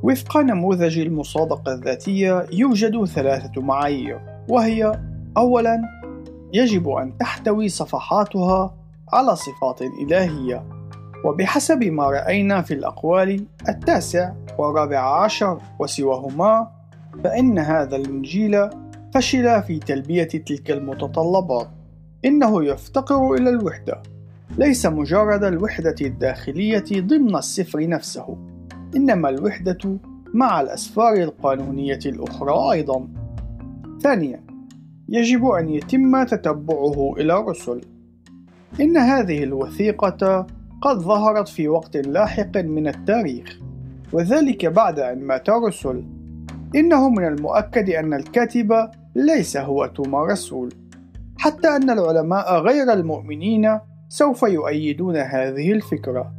وفق 0.03 0.37
نموذج 0.37 0.99
المصادقة 0.99 1.73
الذاتية 1.73 2.45
يوجد 2.53 3.05
ثلاثة 3.05 3.61
معايير 3.61 4.19
وهي 4.49 5.01
أولا 5.37 5.81
يجب 6.53 6.89
أن 6.89 7.17
تحتوي 7.17 7.69
صفحاتها 7.69 8.84
على 9.13 9.35
صفات 9.35 9.81
إلهية. 9.81 10.65
وبحسب 11.25 11.83
ما 11.83 12.09
رأينا 12.09 12.61
في 12.61 12.73
الأقوال 12.73 13.45
التاسع 13.69 14.33
والرابع 14.57 15.23
عشر 15.23 15.61
وسواهما 15.79 16.67
فإن 17.23 17.59
هذا 17.59 17.95
الإنجيل 17.95 18.69
فشل 19.13 19.63
في 19.63 19.79
تلبية 19.79 20.23
تلك 20.23 20.71
المتطلبات. 20.71 21.67
إنه 22.25 22.65
يفتقر 22.65 23.33
إلى 23.33 23.49
الوحدة 23.49 24.01
ليس 24.57 24.85
مجرد 24.85 25.43
الوحدة 25.43 25.95
الداخلية 26.01 26.85
ضمن 26.93 27.35
السفر 27.35 27.89
نفسه 27.89 28.37
إنما 28.95 29.29
الوحدة 29.29 29.97
مع 30.33 30.61
الأسفار 30.61 31.13
القانونية 31.13 31.99
الأخرى 32.05 32.71
أيضا. 32.71 33.07
ثانيا 34.01 34.43
يجب 35.09 35.45
أن 35.45 35.69
يتم 35.69 36.23
تتبعه 36.23 37.13
إلى 37.17 37.39
الرسل. 37.39 37.81
إن 38.81 38.97
هذه 38.97 39.43
الوثيقة 39.43 40.47
قد 40.81 40.97
ظهرت 40.97 41.47
في 41.47 41.67
وقت 41.67 41.97
لاحق 41.97 42.57
من 42.57 42.87
التاريخ 42.87 43.59
وذلك 44.13 44.65
بعد 44.65 44.99
أن 44.99 45.21
مات 45.21 45.49
الرسل 45.49 46.03
إنه 46.75 47.09
من 47.09 47.27
المؤكد 47.27 47.89
أن 47.89 48.13
الكاتب 48.13 48.89
ليس 49.15 49.57
هو 49.57 49.85
توما 49.85 50.25
رسول 50.25 50.73
حتى 51.37 51.67
أن 51.67 51.89
العلماء 51.89 52.59
غير 52.59 52.93
المؤمنين 52.93 53.79
سوف 54.09 54.43
يؤيدون 54.43 55.17
هذه 55.17 55.71
الفكرة. 55.71 56.31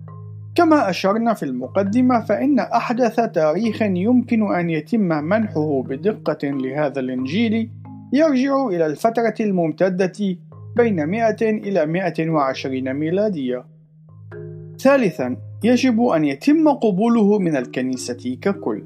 كما 0.54 0.90
أشرنا 0.90 1.34
في 1.34 1.42
المقدمة 1.42 2.20
فإن 2.20 2.58
أحدث 2.58 3.20
تاريخ 3.20 3.82
يمكن 3.82 4.54
أن 4.54 4.70
يتم 4.70 5.00
منحه 5.00 5.82
بدقة 5.82 6.38
لهذا 6.48 7.00
الإنجيل 7.00 7.70
يرجع 8.12 8.66
إلى 8.66 8.86
الفترة 8.86 9.34
الممتدة 9.40 10.36
بين 10.76 11.06
100 11.06 11.36
إلى 11.42 11.86
120 11.86 12.94
ميلادية. 12.94 13.64
ثالثا، 14.78 15.36
يجب 15.64 16.02
أن 16.02 16.24
يتم 16.24 16.68
قبوله 16.68 17.38
من 17.38 17.56
الكنيسة 17.56 18.38
ككل. 18.42 18.84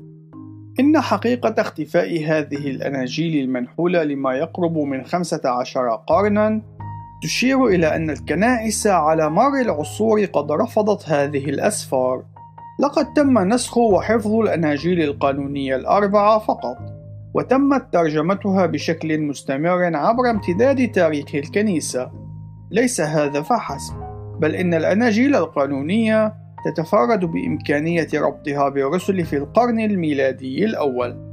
إن 0.81 1.01
حقيقة 1.01 1.55
اختفاء 1.59 2.25
هذه 2.25 2.71
الأناجيل 2.71 3.45
المنحولة 3.45 4.03
لما 4.03 4.35
يقرب 4.35 4.79
من 4.79 5.05
15 5.05 5.91
قرنًا 5.91 6.63
تشير 7.23 7.67
إلى 7.67 7.97
أن 7.97 8.11
الكنائس 8.11 8.87
على 8.87 9.31
مر 9.31 9.61
العصور 9.61 10.25
قد 10.25 10.53
رفضت 10.53 11.09
هذه 11.09 11.51
الأسفار. 11.51 12.25
لقد 12.81 13.13
تم 13.13 13.39
نسخ 13.39 13.79
وحفظ 13.79 14.35
الأناجيل 14.35 15.03
القانونية 15.03 15.77
الأربعة 15.77 16.39
فقط، 16.39 16.77
وتمت 17.35 17.93
ترجمتها 17.93 18.67
بشكل 18.67 19.21
مستمر 19.21 19.97
عبر 19.97 20.31
امتداد 20.31 20.91
تاريخ 20.91 21.35
الكنيسة. 21.35 22.11
ليس 22.71 23.01
هذا 23.01 23.43
فحسب، 23.43 23.95
بل 24.41 24.55
إن 24.55 24.75
الأناجيل 24.75 25.37
القانونية 25.37 26.35
تتفرد 26.65 27.25
بإمكانية 27.25 28.09
ربطها 28.15 28.69
بالرسل 28.69 29.25
في 29.25 29.37
القرن 29.37 29.81
الميلادي 29.81 30.65
الأول. 30.65 31.31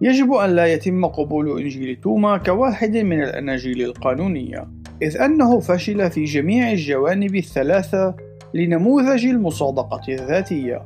يجب 0.00 0.32
أن 0.32 0.50
لا 0.50 0.66
يتم 0.66 1.06
قبول 1.06 1.60
إنجيل 1.60 1.96
توما 1.96 2.36
كواحد 2.36 2.96
من 2.96 3.22
الأناجيل 3.22 3.82
القانونية، 3.82 4.68
إذ 5.02 5.20
أنه 5.20 5.60
فشل 5.60 6.10
في 6.10 6.24
جميع 6.24 6.70
الجوانب 6.70 7.36
الثلاثة 7.36 8.14
لنموذج 8.54 9.26
المصادقة 9.26 10.02
الذاتية، 10.08 10.82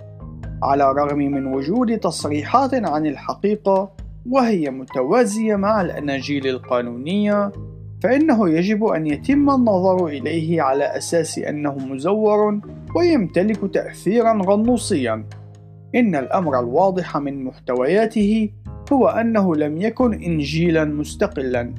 على 0.62 0.91
الرغم 0.91 1.19
من 1.19 1.47
وجود 1.47 1.99
تصريحات 1.99 2.75
عن 2.75 3.07
الحقيقة 3.07 3.93
وهي 4.31 4.71
متوازية 4.71 5.57
مع 5.57 5.81
الأناجيل 5.81 6.47
القانونية 6.47 7.53
فإنه 8.03 8.51
يجب 8.51 8.85
أن 8.85 9.07
يتم 9.07 9.51
النظر 9.51 10.07
إليه 10.07 10.62
على 10.62 10.85
أساس 10.85 11.38
أنه 11.38 11.75
مزور 11.75 12.61
ويمتلك 12.97 13.75
تأثيرا 13.75 14.43
غنوصيا. 14.43 15.25
إن 15.95 16.17
الأمر 16.17 16.61
الواضح 16.61 17.17
من 17.17 17.45
محتوياته 17.45 18.51
هو 18.93 19.09
أنه 19.09 19.57
لم 19.57 19.83
يكن 19.83 20.12
إنجيلا 20.23 20.85
مستقلا 20.85 21.75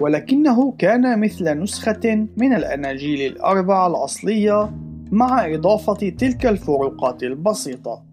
ولكنه 0.00 0.72
كان 0.78 1.20
مثل 1.20 1.58
نسخة 1.58 2.26
من 2.36 2.54
الأناجيل 2.54 3.32
الأربعة 3.32 3.86
الأصلية 3.86 4.70
مع 5.10 5.54
إضافة 5.54 6.08
تلك 6.08 6.46
الفروقات 6.46 7.22
البسيطة. 7.22 8.09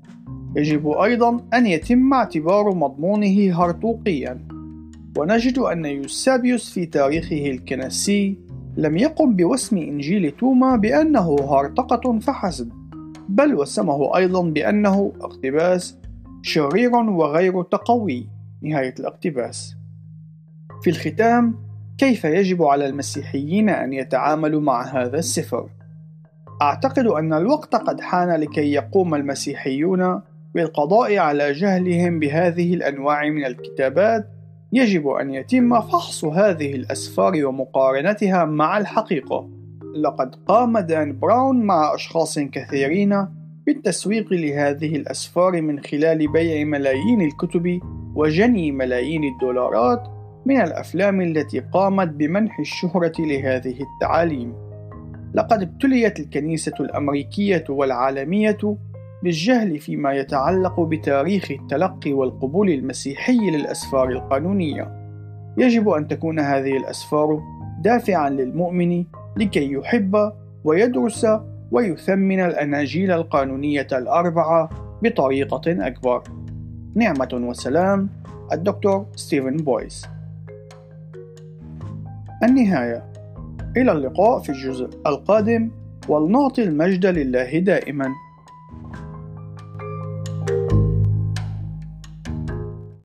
يجب 0.58 0.88
أيضا 0.88 1.40
أن 1.54 1.66
يتم 1.66 2.14
اعتبار 2.14 2.76
مضمونه 2.76 3.64
هرطوقيا 3.64 4.48
ونجد 5.18 5.58
أن 5.58 5.86
يوسابيوس 5.86 6.74
في 6.74 6.86
تاريخه 6.86 7.52
الكنسي 7.52 8.38
لم 8.78 8.98
يقم 8.98 9.36
بوسم 9.36 9.78
إنجيل 9.78 10.32
توما 10.32 10.76
بأنه 10.76 11.36
هرطقة 11.40 12.20
فحسب 12.20 12.72
بل 13.30 13.56
وسمه 13.56 14.18
أيضا 14.18 14.44
بأنه 14.50 15.14
اقتباس 15.22 15.98
شرير 16.42 16.96
وغير 16.96 17.64
تقوي 17.64 18.28
نهاية 18.62 18.94
الاقتباس 19.00 19.76
في 20.84 20.90
الختام 20.90 21.56
كيف 21.98 22.26
يجب 22.26 22.64
على 22.64 22.86
المسيحيين 22.86 23.70
أن 23.70 23.94
يتعاملوا 23.94 24.62
مع 24.62 24.84
هذا 24.84 25.18
السفر؟ 25.20 25.70
أعتقد 26.62 27.08
أن 27.08 27.34
الوقت 27.34 27.76
قد 27.76 28.02
حان 28.02 28.30
لكي 28.40 28.72
يقوم 28.72 29.16
المسيحيون 29.16 30.22
بالقضاء 30.56 31.18
على 31.18 31.52
جهلهم 31.52 32.20
بهذه 32.20 32.74
الأنواع 32.74 33.30
من 33.30 33.46
الكتابات 33.46 34.30
يجب 34.74 35.08
أن 35.08 35.34
يتم 35.34 35.82
فحص 35.82 36.26
هذه 36.26 36.76
الأسفار 36.76 37.46
ومقارنتها 37.46 38.46
مع 38.46 38.78
الحقيقة. 38.78 39.50
لقد 39.96 40.36
قام 40.48 40.78
دان 40.78 41.20
براون 41.20 41.62
مع 41.62 41.96
أشخاص 41.96 42.40
كثيرين 42.40 43.28
بالتسويق 43.66 44.34
لهذه 44.34 44.96
الأسفار 44.96 45.62
من 45.62 45.80
خلال 45.80 46.32
بيع 46.32 46.64
ملايين 46.66 47.22
الكتب 47.22 47.80
وجني 48.16 48.72
ملايين 48.72 49.24
الدولارات 49.24 50.08
من 50.46 50.62
الأفلام 50.62 51.22
التي 51.22 51.60
قامت 51.60 52.08
بمنح 52.08 52.60
الشهرة 52.60 53.14
لهذه 53.20 53.76
التعاليم. 53.82 54.54
لقد 55.34 55.62
ابتليت 55.62 56.20
الكنيسة 56.20 56.74
الأمريكية 56.80 57.64
والعالمية 57.70 58.58
بالجهل 59.24 59.80
فيما 59.80 60.14
يتعلق 60.14 60.80
بتاريخ 60.80 61.52
التلقي 61.52 62.14
والقبول 62.14 62.70
المسيحي 62.70 63.38
للأسفار 63.38 64.10
القانونية. 64.10 64.92
يجب 65.58 65.90
أن 65.90 66.08
تكون 66.08 66.40
هذه 66.40 66.78
الأسفار 66.78 67.42
دافعا 67.82 68.30
للمؤمن 68.30 69.06
لكي 69.38 69.72
يحب 69.72 70.32
ويدرس 70.64 71.28
ويثمن 71.72 72.40
الأناجيل 72.40 73.12
القانونية 73.12 73.88
الأربعة 73.92 74.70
بطريقة 75.04 75.88
أكبر. 75.88 76.24
نعمة 76.96 77.30
وسلام 77.34 78.10
الدكتور 78.54 79.06
ستيفن 79.16 79.58
بويس. 79.58 80.06
النهاية 82.44 83.04
إلى 83.78 83.92
اللقاء 83.92 84.40
في 84.40 84.50
الجزء 84.50 84.90
القادم 85.08 85.70
ولنعطي 86.08 86.64
المجد 86.64 87.06
لله 87.06 87.60
دائما 87.60 88.14